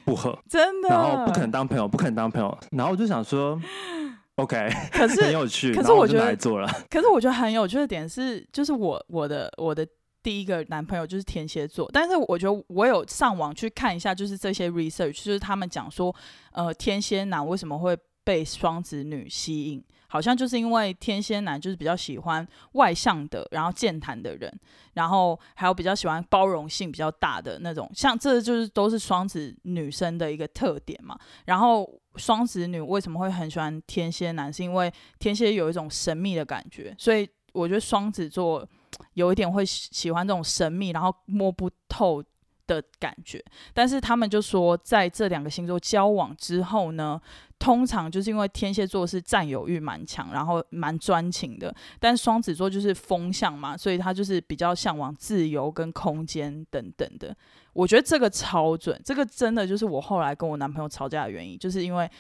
[0.04, 3.58] 不合，不合，真的，然后不可能当朋友，不可能当朋友，然后我就想说，
[4.36, 9.86] OK，可是很有趣，可是我觉得做了，可是我觉得很有趣的点是，就是我我的我的
[10.22, 16.14] 第一个男朋友就是天蝎座，但是我觉得我有上网去看一下，就是这些 research，就是他们讲说，
[16.52, 19.82] 呃，天蝎男为什么会被双子女吸引？
[20.08, 24.52] 好像就是因为天蝎男就是比较喜欢外向的，然后健谈的人，
[24.94, 31.18] 然后还有比较喜欢包容性比较大的那种，像这就是都是双子女生的一个特点嘛。
[31.44, 34.52] 然后双子女为什么会很喜欢天蝎男？
[34.52, 38.66] 是因为天蝎有一种神秘的感觉，所以我觉得双子座
[39.14, 42.22] 有一点会喜欢这种神秘，然后摸不透
[42.66, 43.42] 的感觉。
[43.72, 47.20] 但是他们就说，在这两个星座交往之后呢，
[47.58, 57.36] 通常就是因为天蝎座是占有欲蛮强，然后蛮专情的，但双子座就是风向嘛，所以他就是比较向往自由跟空间等等的。
[57.72, 62.10] 我觉得这个超准，这个真的就是我后来跟我男朋友吵架的原因，就是因为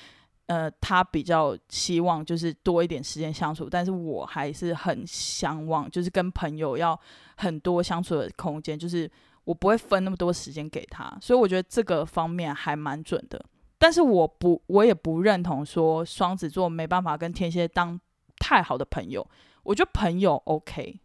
[0.46, 6.98] 呃，他比较希望就是多一点时间相处，但是我还是很向往，就是跟朋友要
[7.36, 9.10] 很多相处的空间，就是
[9.46, 13.42] 我不会分那么多时间给他，所以我觉得这个方面还蛮准的。
[13.78, 17.98] 但是我不，我也不认同说双子座没办法跟天蝎当
[18.38, 19.24] 太好的朋友。
[19.62, 20.98] 我觉得朋友 OK，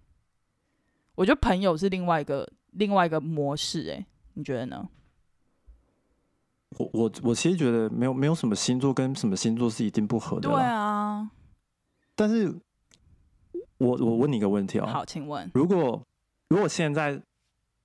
[1.16, 4.90] 我觉得朋友是另外一个另外一个模式、欸，你觉得呢？
[6.78, 11.30] 我我我其实觉得没有没有什么星座跟什么星座是一定不合的对，啊，
[12.16, 12.48] 但是
[13.78, 16.02] 我我问你一个问题哦，好，请问，如果
[16.48, 17.22] 如果现在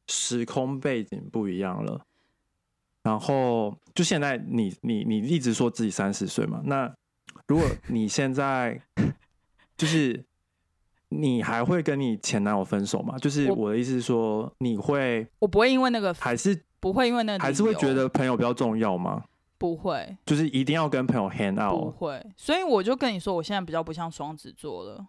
[0.09, 2.07] 时空背景不一样了，
[3.03, 6.93] 然后就现在你你你一直说自己三十岁嘛，那
[7.47, 8.81] 如果你现在
[9.77, 10.25] 就是
[11.09, 13.19] 你还会跟你前男友分手吗？
[13.19, 19.25] 就是我我的意思是说，你会我不会因为那个，还是不会因为那个还是会觉得朋友比较重要吗？
[19.59, 21.81] 不会就是一定要跟朋友 hand out？
[21.81, 25.07] 不会，所以我就跟你说，我现在比较不像双子座了。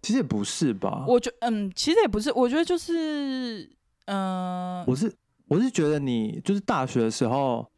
[0.00, 3.70] 其实也不是吧，我觉嗯，其实也不是，我觉得就是
[4.06, 5.14] 嗯、我是
[5.48, 7.70] 我是觉得你就是大学的时候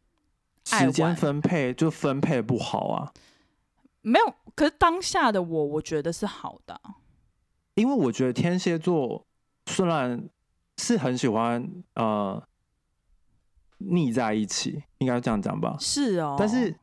[0.64, 3.12] 时间分配就分配不好啊，
[4.02, 4.34] 没有。
[4.54, 6.94] 可是当下的我，我觉得是好的啊、
[7.74, 9.26] 因为我觉得天蝎座
[9.66, 10.28] 虽然
[10.78, 12.42] 是很喜欢呃
[13.78, 16.36] 腻在一起，应该这样讲吧，是哦。
[16.38, 16.74] 但是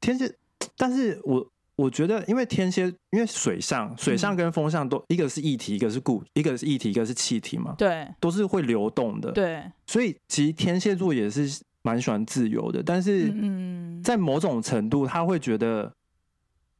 [0.00, 0.34] 天蝎，
[0.76, 1.46] 但是我
[1.80, 4.36] 我觉得因为天蝎，因为水象水象嗯。
[4.36, 15.90] 跟风象都、一个是液体，一个是固，一个是液体，一个是气体嘛，对都是会流动的，对，所以其实天蝎座也是蛮喜欢自由的，但是嗯，在某种程度，他会觉得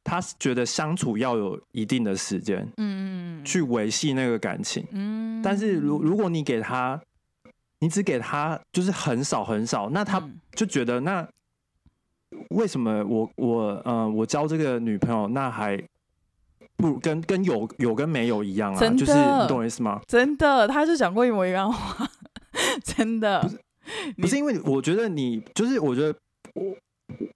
[0.03, 3.45] 他是觉得相处要有一定的时间嗯嗯。
[3.45, 7.01] 去维系那个感情，嗯，但是如如果你给他，
[7.79, 10.39] 你只给他就是很少很少，那他嗯。
[10.53, 11.27] 就觉得那
[12.49, 15.77] 为什么我我呃我交这个女朋友那还
[16.77, 18.79] 不如跟跟有有跟没有一样啊？
[18.79, 19.05] 真的。
[19.05, 20.01] 就是你懂我意思吗？
[20.07, 22.07] 真的，他就讲过一模一样的话，
[22.83, 23.47] 真的。
[24.17, 26.17] 不是因为我觉得你就是我觉得
[26.53, 26.75] 我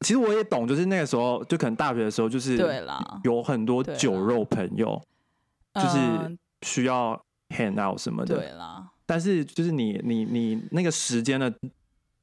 [0.02, 5.02] 其实我也懂，就是那个时候就可能大学的时候就是对啦，有很多酒肉朋友
[5.74, 11.54] 就是嗯需要 hand out 什么的，对啦，但是就是你你你那个时间的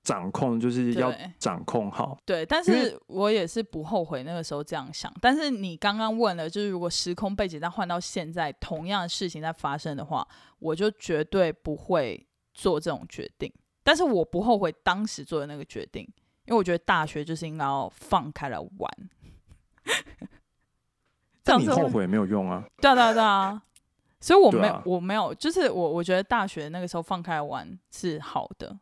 [0.02, 2.18] 掌控就是要掌控好。
[2.24, 5.12] 对，但是我也是不后悔那个时候这样想。
[5.20, 10.26] 但是你刚刚问了，就是如果时空背景再换到现在，同样的事情在发生的话，
[10.58, 13.52] 我就绝对不会做这种决定。
[13.84, 16.02] 但是我不后悔当时做的那个决定，
[16.46, 18.90] 因为我觉得大学就是应该要放开来玩。
[21.44, 22.64] 这样子会但你后悔也没有用啊。
[22.80, 23.62] 对啊对啊对啊，
[24.20, 28.78] 所以我没有、啊我没有，就是我我觉得大学那个时候放开玩是好的，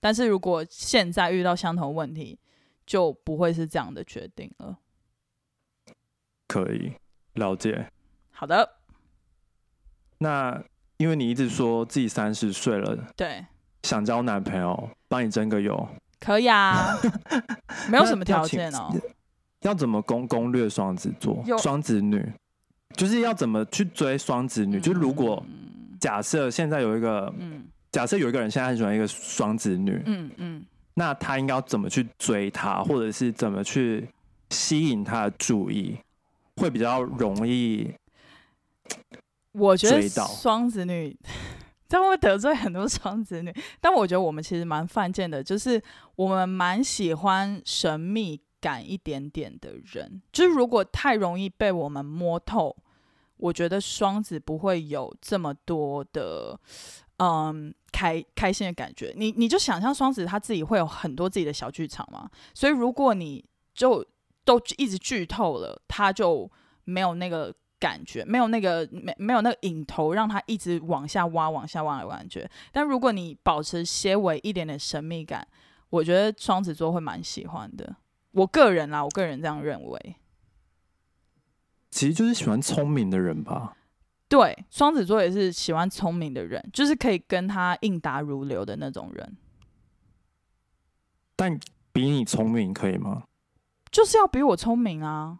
[0.00, 2.38] 但是如果现在遇到相同问题，
[2.86, 4.78] 就不会是这样的决定了。
[6.46, 6.92] 可以
[7.34, 7.90] 了解。
[8.30, 8.76] 好的，
[10.18, 10.62] 那
[10.96, 13.44] 因为你一直说自己三十岁了，对，
[13.82, 15.88] 想交男朋友，帮你征个友，
[16.20, 16.96] 可以啊，
[17.90, 18.94] 没有什么条件哦。
[19.62, 22.32] 要怎么攻攻略双子座有、双子女？
[22.94, 24.80] 就是要怎么去追双子女？
[24.80, 27.66] 就如果嗯假设现在有一个，嗯
[27.98, 34.08] 假设有一个人现在很喜欢一个双子女，嗯嗯，那他应该要怎么去追她，或者是怎么去
[34.50, 35.98] 吸引她的注意，
[36.58, 37.92] 会比较容易？
[39.50, 41.18] 我觉得双子女。
[41.88, 45.82] 这样会得罪很多双子女，但我觉得我们其实蛮犯贱的，就是
[46.14, 50.22] 我们蛮喜欢神秘感一点点的人。
[50.30, 52.76] 就是如果太容易被我们摸透，
[53.38, 56.60] 我觉得双子不会有这么多的
[57.16, 59.12] 嗯开开心的感觉。
[59.16, 64.04] 你你就想象双子他自己会有很多自己的小剧场嘛，所以如果你就
[64.44, 66.50] 都一直剧透了，他就
[66.84, 72.50] 没有那个感觉，没有那个没没有那个引头，让他一直往下挖、往下挖的感觉。
[72.72, 75.46] 但如果你保持些微一点点神秘感，
[75.90, 77.96] 我觉得双子座会蛮喜欢的。
[78.32, 80.16] 我个人啦，我个人这样认为。
[81.90, 83.77] 其实就是喜欢聪明的人吧。
[84.28, 89.36] 对，双子座也是喜欢聪明的人，就是可以跟他应答如流的那种人，
[91.34, 91.58] 但
[91.92, 93.24] 比你聪明可以吗？
[93.90, 95.38] 就是要比我聪明啊。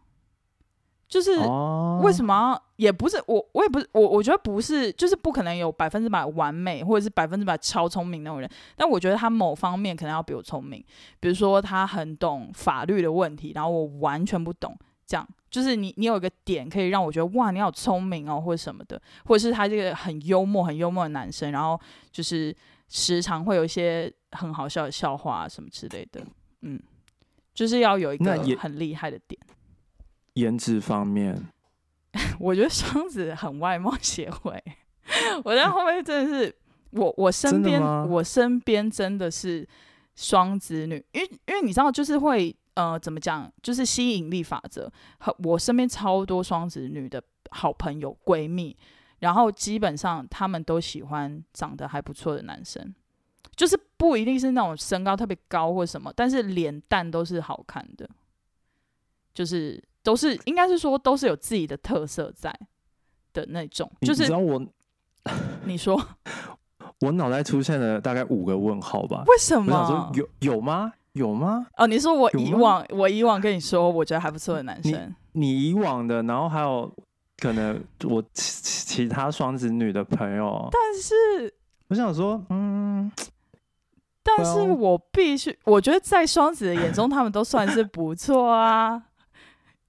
[1.09, 8.51] 就是哦，为什么要也不是我，我也不是我，我觉得不是，就是不可能有百分之百完美，或者是百分之百超聪明那种人。
[8.77, 10.85] 但我觉得他某方面可能要比我聪明，
[11.19, 14.77] 比如说他很懂法律的问题，然后我完全不懂，
[15.09, 21.81] 这样就是你你有一个点可以让我觉得哇，你好聪明哦，或者什么的，或者是他这个很幽默、很幽默的男生，然后
[22.13, 22.55] 就是
[22.89, 26.23] 时常会有一些很好笑的笑话啊什么之类的，
[26.61, 26.79] 嗯，
[27.55, 29.41] 就是要有一个很厉害的点。
[30.35, 31.43] 颜值方面，
[32.39, 34.63] 我觉得双子很外貌协会，
[35.43, 36.55] 我在后面真的是
[36.91, 39.67] 我我身边我身边真的是
[40.15, 47.21] 双子女，因为因为你知道就是会呃怎么讲，就是吸引力法则，和我身边超多双子女的
[47.51, 48.77] 好朋友闺蜜，
[49.19, 52.95] 然后基本上他们都喜欢长得还不错的男生。
[53.57, 58.09] 就是不一定是那种身高特别高或什么，但是脸蛋都是好看的，
[59.35, 62.57] 就是都是应该是说都是有自己的特色在
[63.33, 64.65] 的那种，你就是你知道我
[65.65, 66.01] 你说
[67.03, 69.25] 我脑袋出现了大概五个问号吧。
[69.27, 70.13] 为什我想说么？
[70.15, 70.93] 有有吗？
[71.13, 71.67] 有吗？
[71.77, 76.93] 哦，你说我以往我以往跟你说，我觉得还不错的男生，你以往的，然后还有
[77.39, 81.53] 可能我其其其他双子女的朋友，但是
[81.89, 83.11] 我想说，嗯，
[84.23, 89.05] 但是我必须，我觉得在双子的眼中，他们都算是不错啊。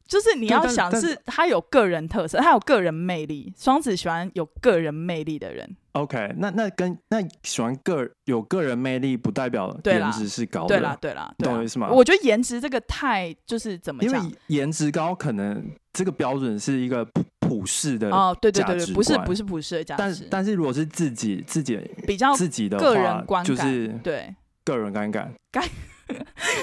[0.08, 3.54] 就是你要想是他有个人特色，他有个人魅力。
[3.56, 10.68] 双子喜欢有个人魅力的人，OK，那那跟那喜欢个有个人魅力，不代表颜值是高的。
[10.68, 14.36] 对啦，对啦，懂我意思吗我觉得颜值这个太就是怎么讲因为？
[14.48, 25.34] 颜值高，可能这个标准是一个普普世的哦，对对对对，不是不是普世的价值，但但是如果是自己自己比较自己的个人观感，就是对，个人观感。
[25.52, 25.68] 感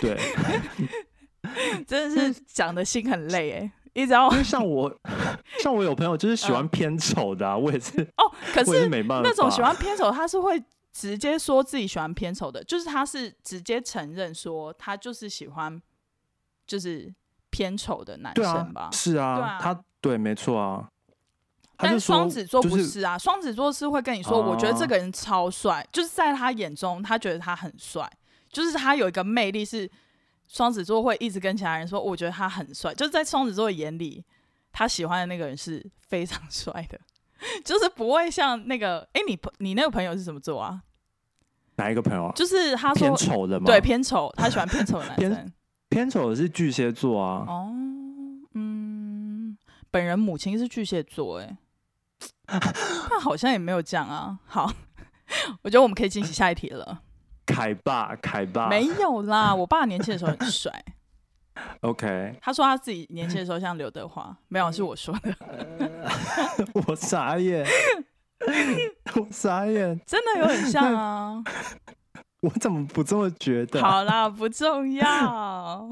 [0.01, 0.17] 对，
[1.87, 4.95] 真的是讲的心很累哎，一直要因为像我
[5.63, 9.29] 像我有朋友就是喜欢嗯偏丑的、啊，我也是，哦，可是是没办法。
[9.29, 15.81] 那种喜欢偏丑，他是会直接说自己喜欢偏丑的，就是他是直接承认说他就是喜欢
[16.67, 17.13] 就是
[17.49, 18.91] 偏丑的男生吧啊，。
[18.93, 20.91] 是啊，他对，没错啊。
[21.79, 28.11] 但双子座不是啊，双子座是会跟你说，我觉得这哦个人超帅，就是在他眼中，他觉得他很帅，
[28.51, 29.91] 就是他有一个魅力是
[30.57, 34.25] 双子座会一直跟其他人说，我觉得他很帅，就是在双子座的眼里，
[34.73, 36.99] 他喜欢的那个人是非常 帅的，
[37.63, 40.81] 就是不会像那个，哎、你朋你那个朋友是什么座啊？
[41.77, 42.33] 哪一个朋友啊？
[42.35, 43.67] 就是他说偏丑的吗？
[43.67, 45.53] 对偏丑，他喜欢偏丑的男 偏生。
[45.91, 47.45] 偏丑的是巨蟹座啊。
[47.47, 47.71] 哦，
[48.55, 49.59] 嗯，
[49.91, 51.59] 本人母亲是巨蟹座，哎，
[52.49, 54.39] 他好像也没有这样啊。
[54.47, 54.73] 好，
[55.61, 57.03] 我觉得我们可以进行下一题了。
[57.47, 60.85] 凯爸，凯爸，没有啦， 我爸年轻的时候很帅。
[61.81, 65.91] OK，他说他自己年轻的时候像刘德华，没有是我说的，
[66.87, 67.67] 我傻眼，
[69.17, 71.43] 我傻眼，真的有很像啊。
[72.43, 73.81] 我怎么不这么觉得？
[73.81, 75.89] 好啦，不重要。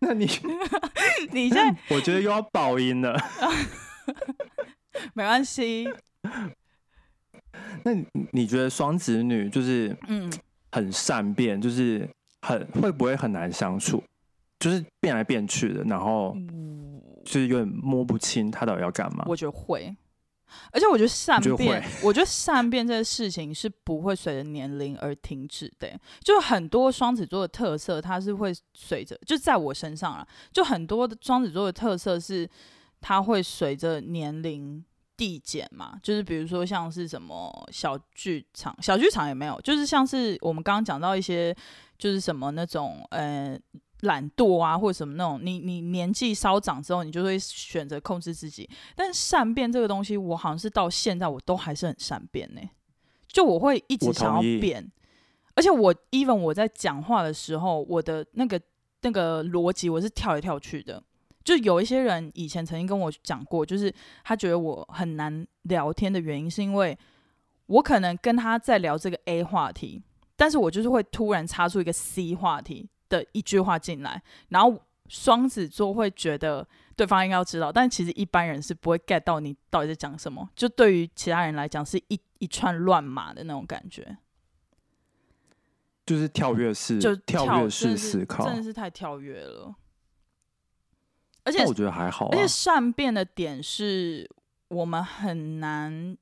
[0.00, 0.26] 那你
[1.32, 3.18] 你现在我觉得又要爆音了。
[5.14, 5.88] 没关系，
[7.84, 10.32] 那你你觉得双子女就是嗯，
[10.72, 12.08] 很善变，就是
[12.42, 14.02] 很会不会很难相处？
[14.58, 16.36] 就是变来变去的，然后
[17.24, 19.24] 就是有点摸不清他到底要干嘛。
[19.26, 19.96] 我觉得会，
[20.70, 25.88] 而且我觉得善变会，我觉得善变这个事情是不会随着年龄而停止的。
[26.22, 32.46] 就很多双子座的特色，它是会随着，就在我身上啊，就很多的双子座的特色是
[33.00, 34.84] 它会随着年龄
[35.20, 41.54] 递减嘛，就是比如说像是什么小剧场，小剧场也没有，就是像是我们刚刚讲到一些，
[41.98, 43.60] 就是什么那种呃。
[44.04, 48.66] 懒惰啊，或者什么那种，你你年纪稍长之后，你就会选择控制自己。
[48.96, 52.62] 但善变这个东西，我好像是到现在我都还是很善变呢、
[53.28, 54.90] 就我会一直想要变，
[55.54, 58.58] 而且我 even 我在讲话的时候，我的那个
[59.02, 61.02] 那个逻辑我是跳来跳去的。
[61.42, 63.92] 就有一些人以前曾经跟我讲过，就是
[64.24, 66.96] 他觉得我很难聊天的原因，是因为
[67.66, 70.02] 我可能跟他在聊这个 A 话题，
[70.36, 84.18] 但是我就是会突然插出一个 C 话题的一句话进来，然后双子座会觉得对方应该要知道，但其实一般人是不会 get 到你到底在讲什么，就对于其他人来讲是一一串乱码的那种感觉，
[86.06, 88.56] 就是跳跃式，就跳跃式思考真。
[88.56, 89.74] 的是太跳跃了，
[91.50, 92.48] 而且我觉得还好啊而且。
[92.48, 94.28] 善变的点是
[94.68, 96.16] 我们很难，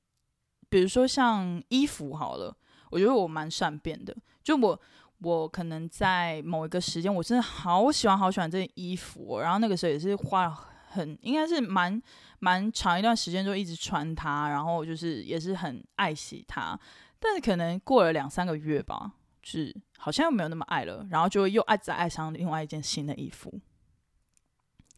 [0.69, 2.57] 比如说像衣服好了，
[2.91, 4.17] 我觉得我蛮善变的。
[4.43, 4.81] 就我
[5.21, 10.59] 我可能在某一个时间，我真的好喜欢好喜欢这件衣服哦、然后那个时候也是花了
[10.91, 12.01] 很应该是蛮
[12.39, 16.79] 蛮长一段时间就一直穿它，然后就是也是很爱惜它。
[17.19, 19.13] 但是可能过了两三个月吧，
[19.43, 23.53] 就是好像又没有那么爱了，然后就又爱再爱上另外一件新的衣服。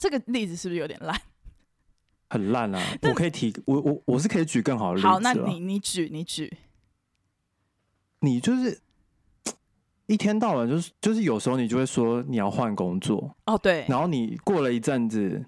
[0.00, 1.20] 这个例子是不是有点烂？
[2.30, 2.80] 很烂啊！
[3.02, 6.50] 我可以提，我我我是可以举更好的例子好，那你你举你举，
[8.20, 8.80] 你就是
[10.06, 15.44] 一天到晚就是就是有时候你就会说你要换工作，哦，对，然后你过了一阵子，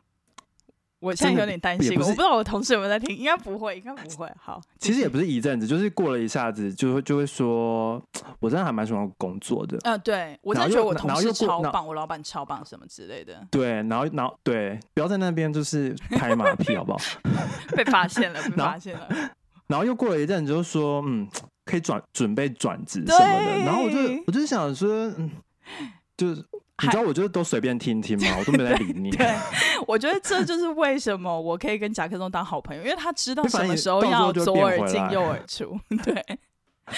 [1.03, 4.30] 我现在有点担心，不我不知道我同事有没有在听，应该不会，应该不会。
[4.40, 8.00] 好，其实也不是，一阵子，就是过了一下子就会就会说，
[8.38, 9.76] 我真的还蛮喜欢工作的。
[9.82, 16.98] 呃，对我真觉得我同事超棒，我老板超棒，什么之类的，对，然后然后对，不要在那边就是拍马屁好不好？
[17.76, 19.09] 被发现了，被发现了。
[19.66, 21.26] 然后又过了一阵子，就说嗯，
[21.64, 23.59] 可以转准备转职什么的。
[23.64, 23.96] 然后我就
[24.28, 25.28] 我就想说，嗯，
[26.16, 26.44] 就是
[26.83, 29.11] 你知道我就是都随便听听嘛，我都没在理你。
[29.11, 29.35] 对，
[29.87, 35.78] 我觉得这就是为什么我可以跟贾克松当好朋友，因为他知道什么时候要左耳进右耳出。
[36.05, 36.14] 对，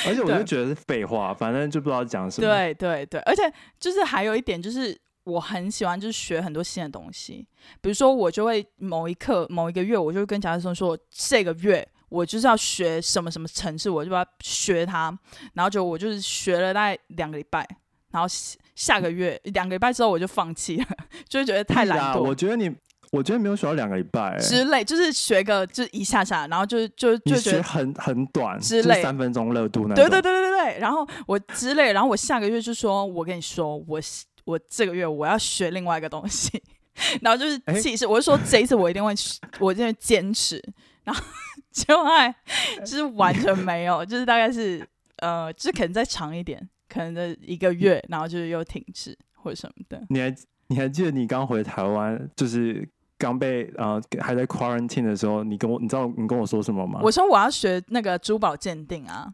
[0.07, 3.43] 而且我就觉得是废话，反正就不知道讲什么。，对，对，对，而且
[3.78, 4.99] 就是还有一点就是。
[5.24, 7.49] 我很喜欢就是学很多新的东西，
[7.80, 15.18] 比如说我就会某一刻某一个月，我就会跟贾克松说，这个月我就是要学什么什么城市，我就要学它，
[15.55, 17.66] 然后就我就是学了大概两个礼拜，
[18.15, 20.87] 然后下下个月两个礼拜之后我就放弃了，
[21.29, 22.23] 就会觉得太懒惰。
[22.23, 22.73] 我觉得你，
[23.11, 27.59] 我觉得没有学到两个礼拜、欸，之类，就是学个就是一下下，然后就就就觉得。
[27.59, 29.97] 学很很短，之类三分钟热度那种。
[29.97, 34.01] 对对对对对对，然后我之类，然后我下个月就说，我跟你说，我
[34.45, 36.62] 我这个月我要学另外一个东西，
[37.23, 39.12] 然后就是哎气势，我就说这一次我一定会，
[39.59, 40.62] 我一定会坚持，
[41.03, 41.23] 然后
[41.71, 42.35] 结果还
[42.81, 44.87] 就是完全没有，就是大概是
[45.19, 50.05] 呃，就是可能再长一点，可能的一个月，然后就是又停止或者什么的。
[50.09, 50.35] 你还
[50.68, 57.01] 你还记得你刚回台湾，就是刚被呃还在 quarantine 的时候，你跟我你知道你跟我说什么吗？
[57.03, 59.32] 我说我要学那个珠宝鉴定啊，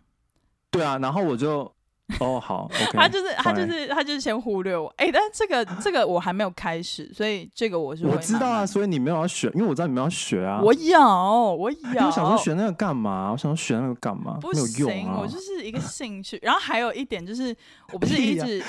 [0.71, 1.73] 对啊，然后我就
[2.21, 10.61] 哦好他就是他就是他就是先忽略我，哎、但这个这个我还没有开始，所以这个我是会我知道啊，所以你没有要学，因为我知道你们要学啊。
[10.63, 13.31] 我有我有，因为我想说学那个干嘛？
[13.33, 14.39] 我想说学那个干嘛？
[14.41, 15.19] 不没有用行，啊！
[15.21, 16.39] 我就是一个兴趣。
[16.43, 17.55] 然后还有一点就是，
[17.93, 18.63] 我不是一直、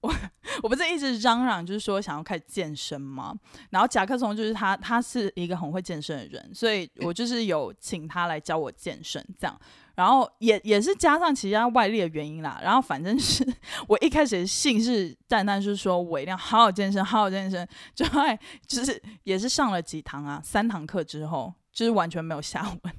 [0.00, 0.14] 我
[0.62, 3.34] 我不是一直嚷嚷，就是说想要开始健身吗？
[3.70, 9.58] 然后甲壳虫就是他，他是一个很会健身的人，所以我就是有请他来教我健身这样。
[9.98, 13.44] 然后也也是加上其他外力的原因啦，然后反正是
[13.88, 18.22] 我一开始信誓旦旦，就是说我一定要好好健身，好好健身，就后
[18.64, 22.94] 就是也是上了几堂啊，三堂课之后，就是完全没有下文，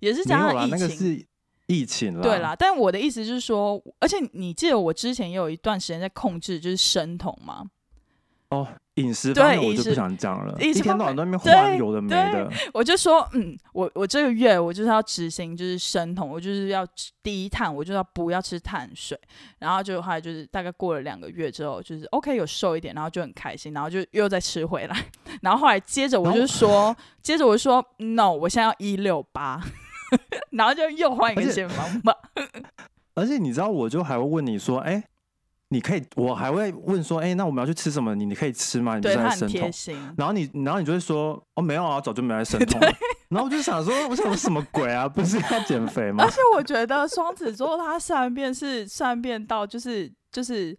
[0.00, 1.26] 也是加上疫情，那个是
[1.68, 2.22] 疫情啦。
[2.22, 7.64] 对啦，但我的意思就是说，而且你记得我之前也有一段时间在控制，就是生酮吗？
[8.50, 12.48] 哦，饮食方面我就不想讲了，一天到晚在那边对换有的没的。
[12.72, 19.18] 我就说，嗯，我我这个月我就是要执行就是生酮，我就是要吃低碳，我就要不要吃碳水，
[19.58, 25.04] 然后就后来就是大概过了两个月之后，就是 OK 有瘦一点，然后就很开心，然后就又再吃回来，
[25.42, 29.60] 然后后来接着我就说，接着我就说 No，我现在要一六八，
[30.52, 32.16] 然后就又换一个而且新方法，
[33.16, 35.02] 而且你知道，我就还会问你说，哎、
[35.74, 38.14] 你可以，我还会问说，哎、那我们要去吃什么？
[38.14, 38.94] 你你可以吃吗？
[38.94, 39.72] 你不对是在生酮他很贴？
[39.72, 40.14] 心。
[40.16, 42.86] 然后你，然后你就会说，哦，没有啊，早就没在生酮了。
[43.28, 45.08] 然后我就想说，我想说什么鬼啊？
[45.08, 46.30] 不是要减肥吗 而？
[46.30, 50.78] 且我觉得双子座他善变是善变到就是就是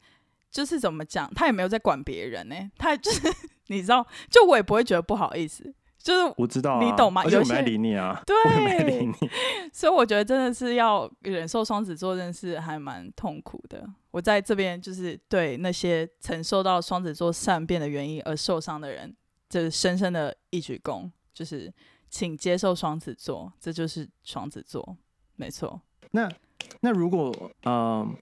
[0.49, 3.21] 就是怎么讲，他也没有在管别人呢、他就是
[3.67, 5.73] 你知道，就我也不会觉得不好意思，
[6.05, 9.29] 就是我知道、啊，你懂吗而且我没理你啊， 对没理你。
[9.73, 13.83] 所以我觉得真的是要忍受双子座，真的是还蛮痛苦的。
[14.11, 19.15] 我在这边就是对那些曾受到双子座善变的原因而受伤的人，
[19.49, 21.73] 就是深深的一鞠躬，就是
[22.07, 24.95] 请接受双子座，这就是双子座，
[25.35, 25.81] 没错。
[26.11, 26.29] 那
[26.81, 27.33] 那如果
[27.63, 28.15] 嗯、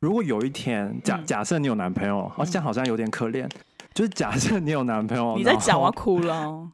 [0.00, 3.48] 如果有一天假嗯假设你有男朋友，哦，这样好像有点可怜。
[3.94, 6.70] 就是假设你有男朋友，你在讲我要哭了哦。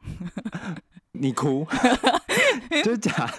[1.13, 1.67] 你哭，
[2.83, 3.31] 就是假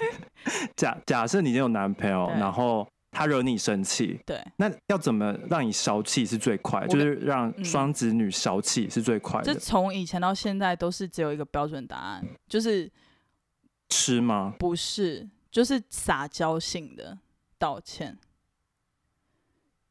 [0.75, 6.85] 假假设你有男朋友，然后他惹你生气，对，那要怎么让你消气是最快？
[6.85, 12.91] 就是让嗯双子女消气是最快这的，从以前到现在都是只有一个标准答案，就是
[13.89, 14.53] 吃吗？
[14.59, 17.17] 不是，就是撒娇性的
[17.57, 18.15] 道歉。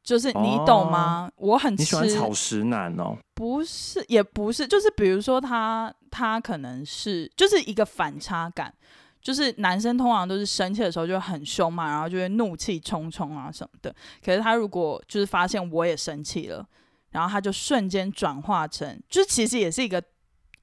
[0.03, 1.31] 就是你懂吗？
[1.35, 3.15] 我很喜欢草食男哦？
[3.35, 8.73] 不是，也不是，就是比如说他他可能是就是一个反差感，
[9.21, 13.95] 就是男生通常都是生气的时候就会很凶嘛，然后就会怒气冲冲啊什么的。
[14.23, 16.67] 可是他如果就是发现我也生气了，
[17.11, 20.01] 然后他就瞬间转化成，就是其实也是一个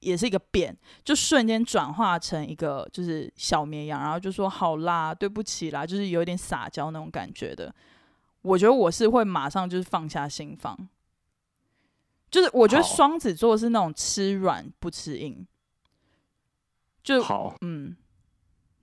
[0.01, 7.73] 也是一个变，就瞬间转化成一个就是小绵羊，然后就说好啦，对不起啦，就是有点撒娇那种感觉的。
[8.41, 10.87] 我觉得我是会马上就是放下心房，
[12.31, 12.95] 就是我觉得好。
[12.95, 15.45] 双子座是那种吃软不吃硬，
[17.03, 17.95] 就好，嗯，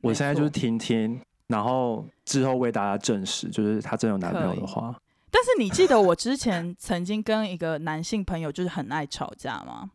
[0.02, 4.94] 我现在就是错听听，然后之后为大家证实，就是她真有男朋友的话，
[5.30, 9.90] 但是你记得我之前曾经跟一个男性朋友就是很爱吵架吗？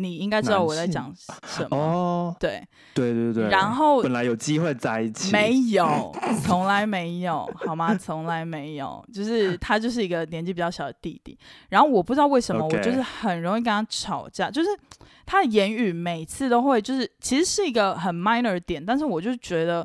[0.00, 1.12] 你应该知道我在讲
[1.44, 1.76] 什么。
[1.76, 2.62] 哦，对，
[2.94, 6.14] 对对对，然后本来有机会在一起，没有，
[6.46, 7.92] 从来没有，好吗？
[7.96, 11.36] 从来没有，就是他就是一个年纪比较小的弟弟。
[11.68, 14.68] 然后我不知道为什么我就是很容易跟他吵架，就是
[15.26, 19.84] 他的言语每次都会，就是其实是一个很 minor 的点，但是我就觉得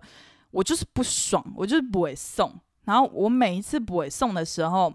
[0.51, 2.53] 我就是不爽，我就是不会送。
[2.85, 4.93] 然后我每一次不会送的时候，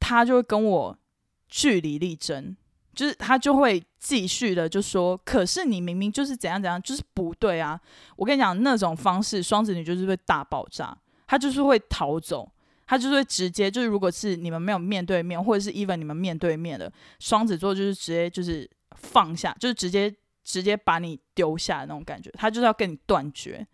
[0.00, 0.98] 他就会跟我
[1.46, 2.56] 据理力争，
[2.98, 7.80] 就是他就会继续的就说，可是你明明就是怎样怎样，就是不对啊！
[8.16, 12.50] 我跟你讲，那种方式，双子女就是会大爆炸，他就是会逃走，
[12.88, 23.64] 他就是会直接就是，如果是你们没有面对面，或者是 even 你们面对面的，双子座就是直接就是放下，就是直接直接把你丢下的那种感觉，他就是要跟你断绝，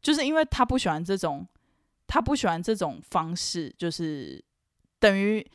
[0.00, 1.46] 就是因为他不喜欢这种，
[2.06, 4.42] 他不喜欢这种方式，就是
[4.98, 5.46] 等于。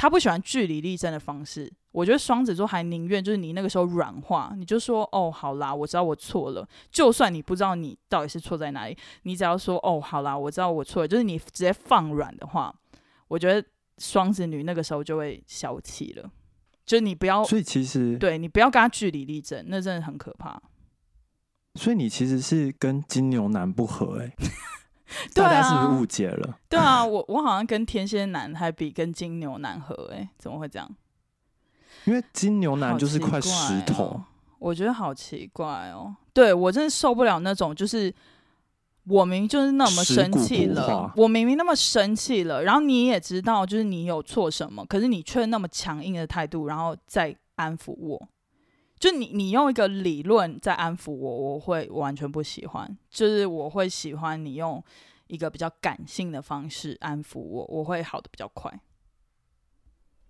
[0.00, 12.74] 他不喜欢据理力争的方式，我觉得双子座还宁愿就是你那个时候软化，你就说哦好啦，我知道我错了，就算你不知道你到底是错在哪里，你只要说哦好啦，我知道我错了，就是你直接放软的话，
[13.28, 13.66] 我觉得
[13.98, 16.30] 双子女那个时候就会消气了，
[16.84, 20.60] 就你不要，所以其实对你不要跟他据理力争，那真的很可怕。
[21.74, 24.32] 所以你其实是跟金牛男不合哎。
[25.34, 26.58] 大家是不是误解了？
[26.68, 30.86] 对啊，我我好像跟天蝎男还比跟金牛男合哎，怎么会这样？
[32.08, 34.18] 因为金牛男就是块石头，
[34.58, 36.16] 我觉得好奇怪哦。
[36.32, 38.12] 对我真的受不了那种，就是
[39.04, 48.28] 我明明就是那么生气了，我明明那么生气了，然后你也知道就是你有错什么，可是你却那么强硬的态度，然后再安抚我。
[48.98, 52.96] 就你，你用一个理论在安抚我，我会完全不喜欢。
[53.10, 54.82] 就是我会喜欢你用
[55.26, 58.80] 一个比较感性的方式安抚我，我会好的比较快。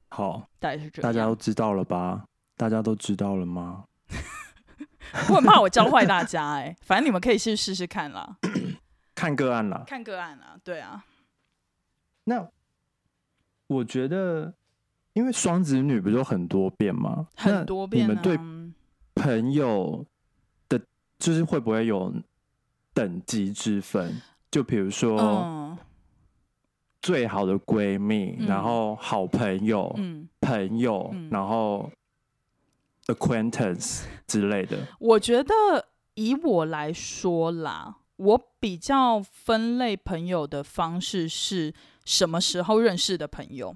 [0.08, 1.02] 好，大概是这样。
[1.02, 2.24] 大家都知道了吧？
[2.56, 3.84] 大家都知道了吗？
[5.30, 8.36] 我很怕我教坏大家哎，反正你们可以去试试看啦。
[9.14, 11.04] 看个案啦，看个案啦，对啊。
[12.24, 12.48] 那
[13.66, 14.54] 我觉得。
[15.14, 17.26] 因为双子女不就很多变吗？
[17.34, 18.04] 很多变。
[18.04, 18.38] 你们对
[19.16, 20.06] 朋友
[20.68, 20.80] 的，
[21.18, 22.14] 就是会不会有
[22.94, 24.22] 等级之分？
[24.48, 25.76] 就比如说，
[27.08, 29.98] 最好的闺蜜，然后好朋友，
[30.42, 31.90] 朋友，然后
[33.06, 34.76] acquaintance 之类的。
[35.00, 35.54] 我觉得
[36.16, 41.72] 以我来说啦，我比较分类朋友的方式是
[42.04, 43.74] 什么时候认识的朋友。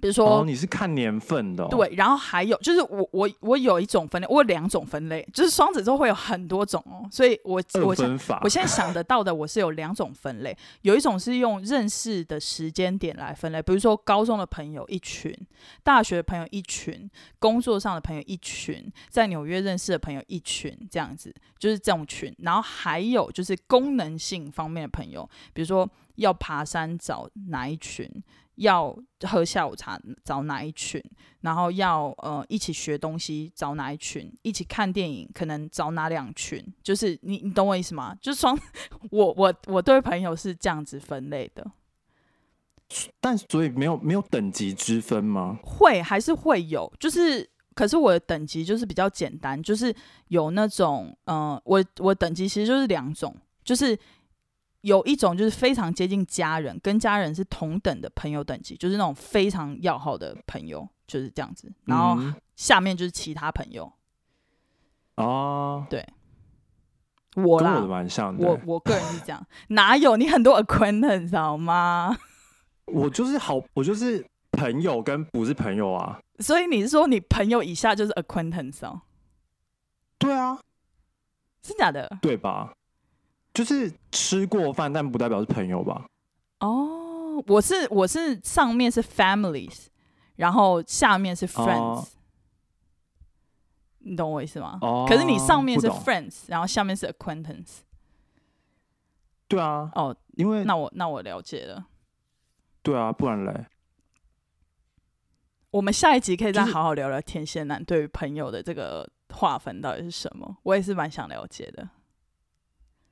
[0.00, 7.94] 比如说，你是看年份的，对，然后还有就是我我我有一种分类，我有两种分类，就是双子座会有很多种哦，所以我我
[8.42, 15.36] 我现在想得到的我是有两种分类， 有一种是用认识的时间点来分类，比如说高中的朋友一群，
[15.82, 28.10] 大学的朋友一群，工作上的朋友一群，在纽约认识的朋友一群，这样子就是这种群，然后还有就是功能性方面的朋友，比如说要爬山找哪一群。
[28.60, 31.02] 要喝下午茶找哪一群，
[31.40, 38.14] 然后要呃一起学东西找哪一群，一起看电影可能找哪两群，就是你你懂我意思吗？
[38.20, 38.58] 就是双
[39.10, 41.70] 我我我对朋友是这样子分类的，
[43.18, 45.58] 但所以没有没有等级之分吗？
[45.62, 49.94] 会还是会有，就是可是我的等级就是比较简单，就是
[50.28, 53.34] 有那种嗯我我等级其实就是两种，
[53.64, 53.98] 就是。
[54.82, 61.70] 有一种就是非常接近家人，跟家人是同等的朋友等级，就是那种非常要好的朋友，就是这样子。
[61.84, 62.18] 然后
[62.56, 63.92] 下面就是其他朋友。
[65.16, 66.06] 哦，对，
[67.34, 68.46] 我啦，蛮像的。
[68.46, 72.16] 我我个人是这样，哪有你很多 acquaintance 好吗？
[72.86, 76.18] 我就是好，我就是朋友跟不是朋友啊。
[76.38, 79.02] 所以你是说你朋友以下就是 acquaintance 哦？
[80.16, 80.58] 对啊，
[81.62, 82.18] 是假的？
[82.22, 82.72] 对吧？
[83.52, 86.06] 就是吃过饭，但不代表是朋友吧？
[86.60, 89.86] 哦，我是我是上面是 families，
[90.36, 92.10] 然后下面是 friends，
[93.98, 94.78] 你懂我意思吗？
[94.82, 97.78] 哦，可是你上面是 friends，然后下面是 acquaintance。
[99.48, 101.86] 对啊，哦，因为那我那我了解了。
[102.82, 103.66] 对啊，不然嘞，
[105.70, 110.58] 我们下一集可以再好好聊聊天蝎男对于朋友的这个划分到底是什么？
[110.62, 111.88] 我也是蛮想了解的。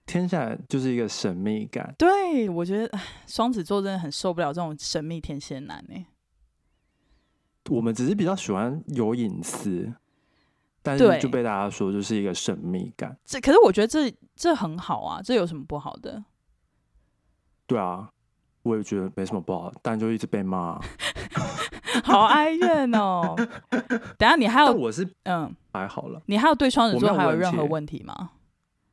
[0.08, 6.06] 天下来就是一个神秘感，对我觉得双子座真的很受不了这种神秘天蝎男呢。
[7.68, 9.92] 我们只是比较喜欢有隐私，
[10.82, 13.14] 但是就被大家说就是一个神秘感。
[13.26, 16.24] 这可是我觉得这这很好啊，这有什么不好的？
[17.66, 18.08] 对啊，
[18.62, 20.80] 我也觉得没什么不好，但就一直被骂，
[22.02, 23.36] 好哀怨哦。
[24.16, 28.30] 等下你还有我是嗯还好了，你还有对双子座还有任何问题吗？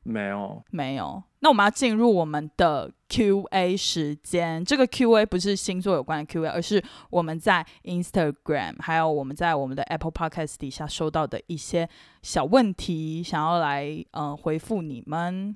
[0.08, 1.22] 没有，没有。
[1.40, 4.64] 那我们要进入我们的 Q&A 时间。
[4.64, 11.90] 这个 Q&A 不是星座有关的 Q&A，而是我们在 Instagram 还有我们在我们的 Apple Podcast 底下收到的一些
[12.22, 15.56] 小问题，想要来嗯回复你们。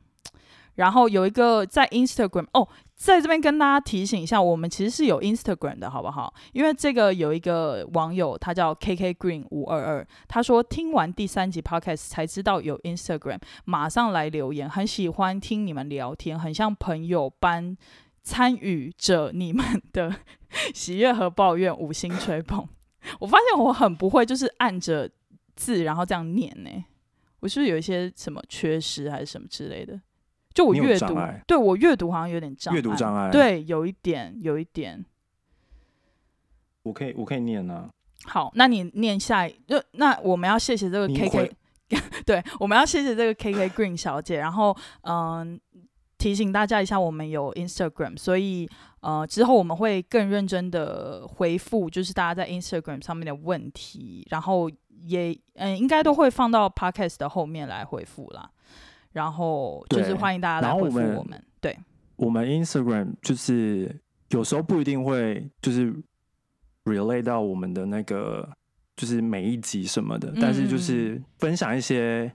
[0.80, 2.66] 然后有一个在 Instagram 哦，
[2.96, 6.34] 在这边跟大家提醒一下，我们其实是有 Instagram 的，好不好？
[6.54, 17.76] 因为这个有一个网友，他叫 KK Green 五二二，他说听完第三集 Podcast 才知道有 Instagram，马上来留言，很喜欢听你们聊天，很像朋友般
[18.24, 20.16] 参与着你们的
[20.74, 22.66] 喜悦和抱怨，五星吹捧。
[23.20, 25.12] 我发现我很不会，就是按着
[25.58, 26.70] 字然后这样念呢。
[27.42, 30.00] 我是不是有一些什么缺失还是什么之类的？
[30.54, 31.16] 就我阅读，
[31.48, 35.06] 对我阅读好像有点障碍，阅读障碍对，有一点，有一点。
[36.84, 37.90] 我可以我可以念啊，
[38.24, 41.52] 好，那你念下一，就那我们要谢谢这个 KK，
[42.26, 45.60] 对，我们要谢谢这个 KK Green 小姐，然后嗯、
[46.18, 48.68] 提醒大家一下，我们有 Instagram，所以
[49.02, 54.70] 呃之后我们会更认真的回复，就是大家在 Instagram 上面的问题，然后
[55.06, 58.50] 也嗯、应该都会放到 Podcast 的后面来回复啦。
[59.14, 61.78] 然后就是欢迎大家来回复我们我们，对，
[62.16, 64.00] 我们 Instagram 就是
[64.30, 65.94] 有时候不一定会就是
[66.86, 68.48] relate 到我们的那个
[68.96, 70.80] 就是每一集什么的，但是就嗯。
[70.80, 72.32] 是分享一些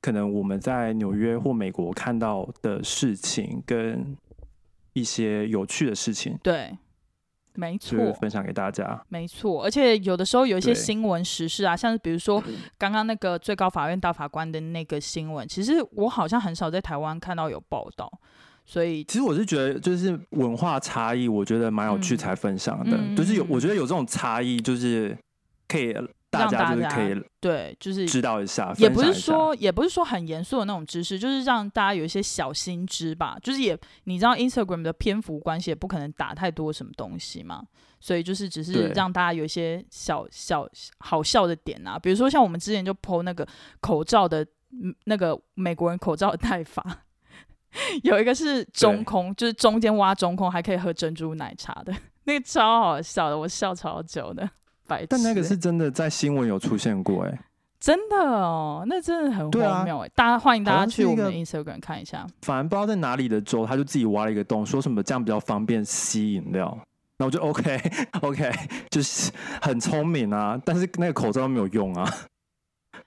[0.00, 4.16] 可能我们在纽约或美国看到的事情跟
[4.92, 6.76] 一些有趣的事情，对，
[7.54, 9.00] 没错，就是分享给大家。
[9.08, 12.42] 没错，而且有的时候有一些新闻时事啊，像是比如说
[12.76, 18.10] 刚刚那个最高法院大法官的那个新闻，其实我好像很少在台湾看到有报道，
[18.66, 22.96] 所以其实我是觉得，就是文化差异，我觉得蛮有趣嗯才分享的。
[22.96, 25.16] 嗯就是有，嗯我觉得有这种差异，就是
[25.68, 25.94] 可以
[26.34, 33.36] 大让家大家就是可以对，就是知道一下，也不是说也不是说很严肃的那种知识，就是让大家有一些小心知吧。
[33.42, 37.62] 就是也你知道 Instagram 的篇幅关系，也不可能打太多什么东西嘛，
[38.00, 40.68] 所以就是只是让大家有一些小小
[40.98, 43.46] 好笑的点啊，比如说像我们之前就 PO 那个
[43.80, 46.84] 口罩的嗯那个美国人口罩的戴法。
[48.04, 54.48] 有一个是中空，就是中间挖中空，还可以喝珍珠奶茶的，那个超好笑的，我笑超久的。
[54.86, 57.38] 白痴但那个欸是真的在新闻有出现过、哎，
[57.80, 60.08] 真的哦，那真的很荒谬哎！
[60.14, 62.26] 大家欢迎大家去我们的 Instagram 看一下。
[62.42, 66.78] 反正不知道在哪里的州，他就自己挖了一个洞，说什么这样比较方便吸饮料。
[67.16, 67.80] 那我就 OK
[68.22, 68.50] OK，
[68.90, 69.30] 就是
[69.62, 72.04] 很聪明啊，但是那个口罩没有用啊。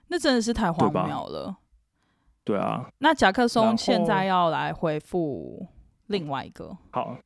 [0.08, 1.58] 那真的是太荒谬了。
[2.44, 5.68] 对啊，那甲克松现在要来回复
[6.06, 7.18] 另外一个，好，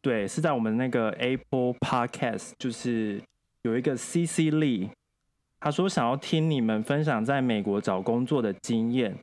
[0.00, 3.20] 对，是在我们那个 Apple Podcast，就是
[3.62, 4.90] 有一个 CC Lee，
[5.60, 9.18] 他说想要听你们分享在美国找工作的经验。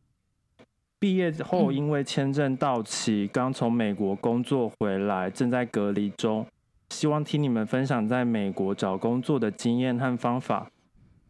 [1.00, 6.46] 毕业后嗯因为签证到期，刚从美国工作回来，正在隔离中，
[6.90, 10.70] 希望听你们分享在美国找工作的经验和方法，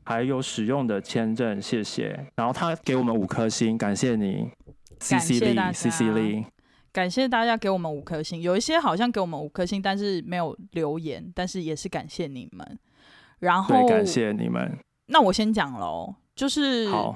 [0.06, 2.28] 还有使用的签证，谢谢。
[2.36, 4.50] 然后他给我们五颗星，感谢你
[5.00, 6.46] ，CC 谢大 Lee，CC 家 Lee。
[6.94, 12.80] 感谢大家给我们五颗星，有一些好像给我们五颗星，但是没有留言，但是也是感谢你们。
[13.40, 14.78] 然后对，感谢你们。
[15.08, 17.16] 那我先讲喽，就是好，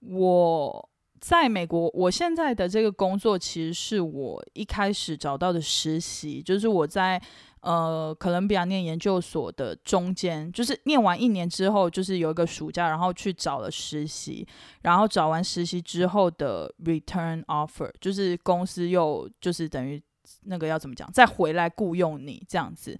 [0.00, 0.88] 我
[1.20, 7.20] 在美国，我现在的这个工作其实是我一开始找到的实习，就是我在
[7.60, 14.46] 呃哥伦比亚念研究所的中间，就是念完一年之后，就是有一个暑假，然后去找了实习，
[14.82, 20.02] 然后找完实习之后的 return offer，就是公司又就是等于
[20.42, 22.98] 那个要怎么讲，再回来雇佣你这样子。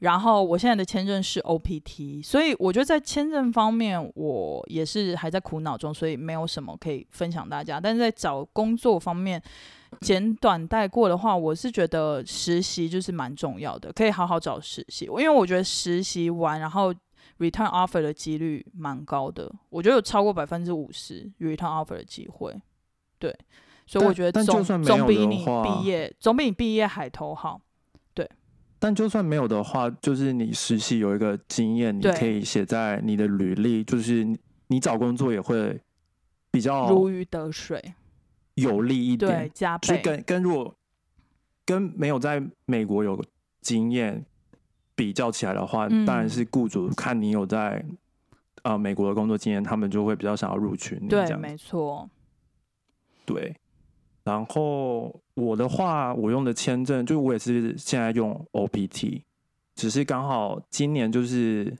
[0.00, 7.80] 然后我现在的签证是 OPT，所以我觉得在签证方面我也是还在苦恼中，所以没有什么可以分享大家。
[7.80, 9.42] 但是在找工作方面，
[10.00, 16.94] 简短带过的话，我是觉得实习就是蛮重要的，可以好好找实习，因为我觉得实习完然后
[17.38, 22.54] return offer 的几率蛮高的，我觉得有超过百分之五十 return offer 的机会。
[23.18, 23.36] 对，
[23.84, 27.60] 所以我觉得总总比你毕业总比你毕业海投好。
[28.78, 35.80] 但就算没有的话，就是你实习有一个经验，你可以写在你的履历，就是你你找工作也会
[36.50, 37.94] 比较如鱼得水，
[38.54, 39.50] 有利一对，点。
[39.52, 39.88] 加倍。
[39.88, 40.74] 就是跟跟如果
[41.64, 43.22] 跟没有在美国有
[43.60, 44.24] 经验
[44.94, 47.84] 比较起来的话，嗯当然是雇主看你有在
[48.62, 51.40] 呃美国的工作经验，他们就会比较想要录取你这对，样。
[51.40, 52.08] 没错。
[53.26, 53.54] 对，
[54.28, 59.22] 然后我的话，我用的签证，就我也是现在用 OPT，
[59.74, 61.74] 只是刚好今年就是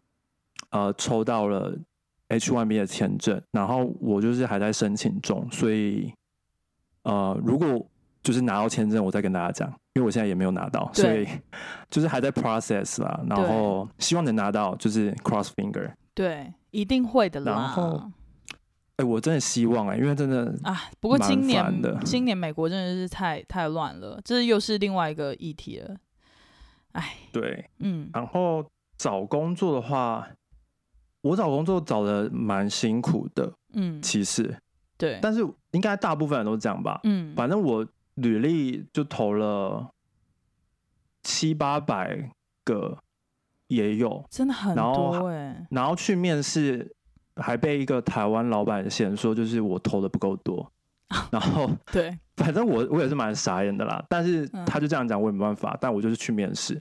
[0.71, 1.77] 呃抽到了
[2.31, 6.11] H1B 的签证，然后我就是还在申请中，所以
[7.03, 7.87] 呃如果
[8.23, 11.29] 就是拿到签证，我再跟大家讲，因为我现在也没有拿到，所以
[11.91, 15.93] 就是还在 process 啦，然后希望能拿到，就是 cross finger。
[16.15, 17.53] 对，一定会的啦。
[17.53, 18.11] 然后
[18.99, 21.65] 哎、我真的希望哎、因为真的啊，不过今年
[22.05, 25.97] 今年美国真的是太太乱了，这又是另外一个议题了。
[26.93, 27.71] 哎，对。
[27.79, 28.65] 嗯然后
[28.97, 30.29] 找工作的话，
[31.21, 34.59] 我找工作找的蛮辛苦的，嗯，其实，
[34.97, 36.99] 对，但是应该大部分人都这样吧。
[37.05, 39.89] 嗯，反正我履历就投了
[41.23, 42.33] 七八百
[42.65, 42.99] 个
[43.69, 46.97] 也有，真的很多哎、然后去面试，
[47.39, 50.71] 还被一个台湾老板嫌说就是我投的不够多，
[51.31, 54.65] 然后 对，反正我我也是蛮傻眼的啦，但是嗯。
[54.67, 56.81] 他就这样讲，我也没办法，但我就是去面试。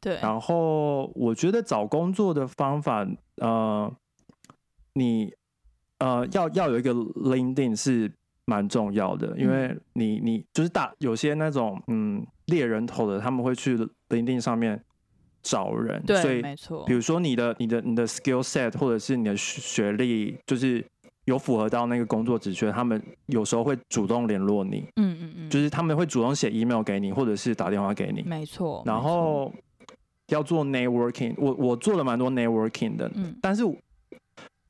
[0.00, 3.90] 对，然后我觉得找工作的方法，呃，
[4.92, 5.32] 你
[5.98, 8.12] 呃要要有一个 LinkedIn 是
[8.44, 13.78] 蛮重要的，因为你你就是大有些那种嗯猎人头的，他们会去
[14.10, 14.84] LinkedIn 上面
[15.44, 16.84] 找人，所对，以没错。
[16.86, 20.84] 比，如说你的你的你的 skill set 或者是你的学学历，就是
[21.26, 28.22] 有符合到那个工作职缺，他们有时候会主动联络你，嗯嗯嗯，就是他们会主动写 email 给你，或者是打电话给你。
[28.22, 29.52] 没错，然，后
[30.28, 33.36] 要做 networking，我我做了蛮多 networking 的，嗯。
[33.40, 33.62] 但是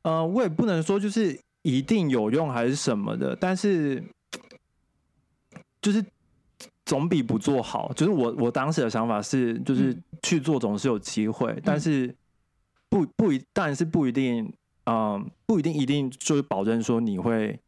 [0.03, 4.03] 呃，我也不能说就是一定有用还是什么的，但是
[5.81, 6.05] 就是
[6.85, 7.93] 总比不做好。
[7.95, 12.15] 就是我我当时的想法是，就是嗯去做总是有机会，但是
[12.89, 14.53] 不不一，当然是不一定，
[14.87, 17.59] 嗯、不一定一定就是保证说你会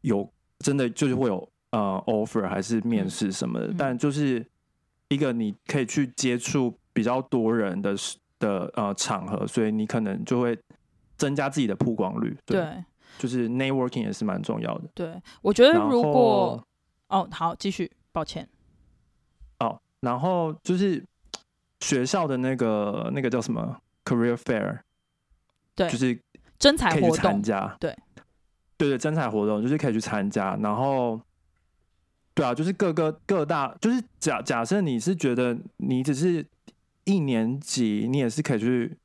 [0.00, 0.30] 有
[0.60, 4.44] 真的就是会有呃 offer 还是面试什么的，嗯但就是
[5.08, 7.94] 一个你可以去接触比较多人的
[8.38, 10.58] 的呃场合，所以你可能就会
[11.16, 12.36] 增加自己的曝光率。
[12.44, 12.84] 对，对
[13.18, 14.84] 就是 networking 也是蛮重要的。
[14.94, 16.62] 对，我觉得如果
[17.08, 18.48] 哦，好，继续，抱歉，
[19.58, 21.04] 哦，然后就是
[21.80, 24.80] 学校的那个那个叫什么 career fair，
[25.74, 26.18] 对就是
[26.58, 27.76] 征才活动，参加。
[27.78, 27.94] 对，
[28.78, 31.20] 对对，征才活动就是可以去参加，然后。
[32.32, 36.46] 对啊，就是各个各大，就是假假设你是觉得你只是
[37.04, 38.98] 一年级，你也是可以去，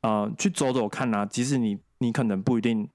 [0.00, 1.24] 呃，去走走看啊。
[1.24, 2.88] 即使你你可能不一定，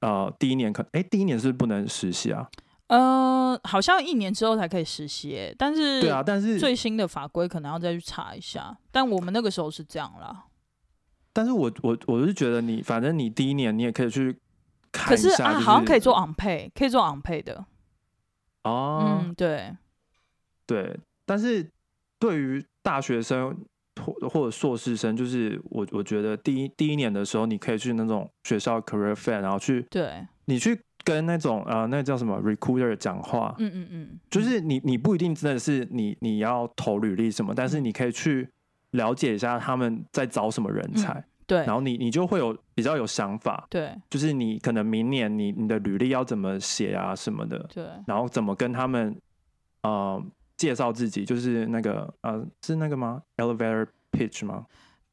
[0.00, 2.50] 呃，第一年可哎，第一年是不是不能实习啊？
[2.88, 10.46] 呃，好像一年之后才可以实习耶，但是对啊，但是最新的法规可能要再去查一下，但我们那个时候是这样啦。
[11.32, 14.36] 但是我我我是觉得你，反正你第一年你也可以去
[14.90, 17.64] 看可是啊，好像可以做 on pay，可以做 on pay 的。
[18.64, 19.76] 哦，嗯，对，
[20.66, 20.98] 对。
[21.24, 21.70] 但是
[22.18, 23.56] 对于大学生
[24.02, 38.46] 或或者硕士生，就是我我觉得第一第一年的时候，你可以去那种学校 career fair，然后去对，你去跟那种呃那叫什么 recruiter 讲话，嗯嗯嗯，就是你你不一定真的是你你要投履历什么，但是你可以去
[38.90, 41.64] 了解一下他们在找什么人才，对。
[41.64, 43.66] 然后你你就会有比较有想法。
[43.70, 43.90] 对。
[44.10, 49.16] 就是你可能明年你你的履历要怎么写啊什么的，对，然后怎么跟他们
[49.82, 50.22] 呃
[50.58, 54.66] 介绍自己，就是那个呃是那个吗？elevator pitch 吗？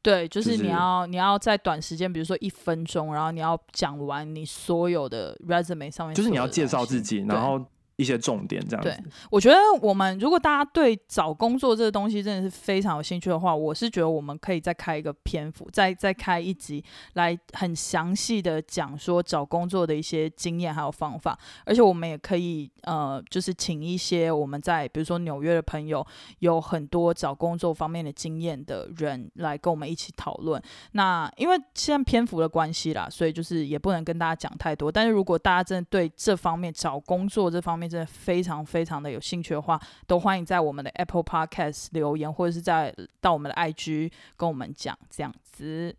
[0.06, 7.60] 对，就是就是你要你要在短时间，比如说一分钟，然后你要讲完你所有的 resume 上面，就是你要介绍自己，然后
[7.98, 9.04] 一些重点这样对子。
[9.30, 16.84] 我觉得我们如果大家对找工作这个东西真的是非常有兴趣的话，我是觉得我们可以再开一个篇幅，再再开一集
[17.14, 26.06] 来很详细的讲说找工作的一些经验还有方法，而且我们也可以呃，就是请一些我们在比如说纽约的朋友，
[26.40, 30.62] 有很多找工作方面的经验的人来跟我们一起讨论。
[30.92, 34.92] 那因为现在篇幅的关系啦，所以就是也不能跟大家讲太多。
[34.92, 45.96] 但是如果大家真的对这方面找工作这方面真的非常非常的有兴趣的话，都欢迎在我们的 Apple Podcast 留言，或者是在到我们的 IG 跟我们讲这样子。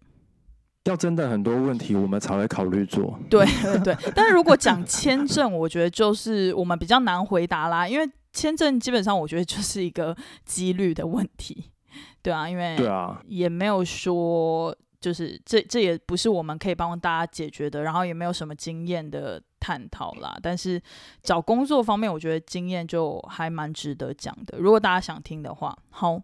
[0.85, 3.19] 要真的很多问题，我们才会考虑做。
[3.29, 11.73] 对对 对，但是如果讲签证，我觉得就是我们比较难回答啦，因为签证基本上我觉得就是一个几率的问题，
[12.23, 20.39] 对啊，因为对啊，也没有说就是这这也不是我们可以帮大家解决的，然后也没有什么经验的探讨啦。
[20.43, 20.81] 但是
[21.23, 24.59] 找工作方面，我觉得经验就还蛮值得讲的。
[24.59, 26.21] 如果大家想听的话，好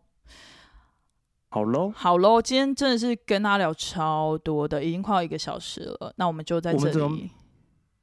[1.51, 7.31] 好喽，好喽，今天真的是跟他聊超多的，已经快要一个小时了，那我们就在这里。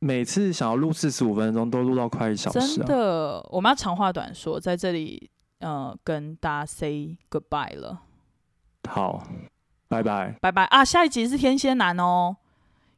[0.02, 2.88] 每次想要录四十五分钟，都录到快一小时真啊！
[2.88, 8.00] 的，我们要长话短说，在这里呃跟大家 say goodbye 了，
[8.88, 9.28] 好，
[9.90, 10.38] 拜拜。
[10.40, 10.86] 拜拜啊！
[10.86, 12.38] 下一集是天蝎男哦，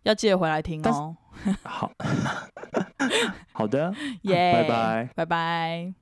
[0.04, 1.16] 要记得回来听哦。
[1.64, 1.92] 好，
[3.54, 5.10] 好的， 耶，拜拜。
[5.16, 5.94] 拜拜。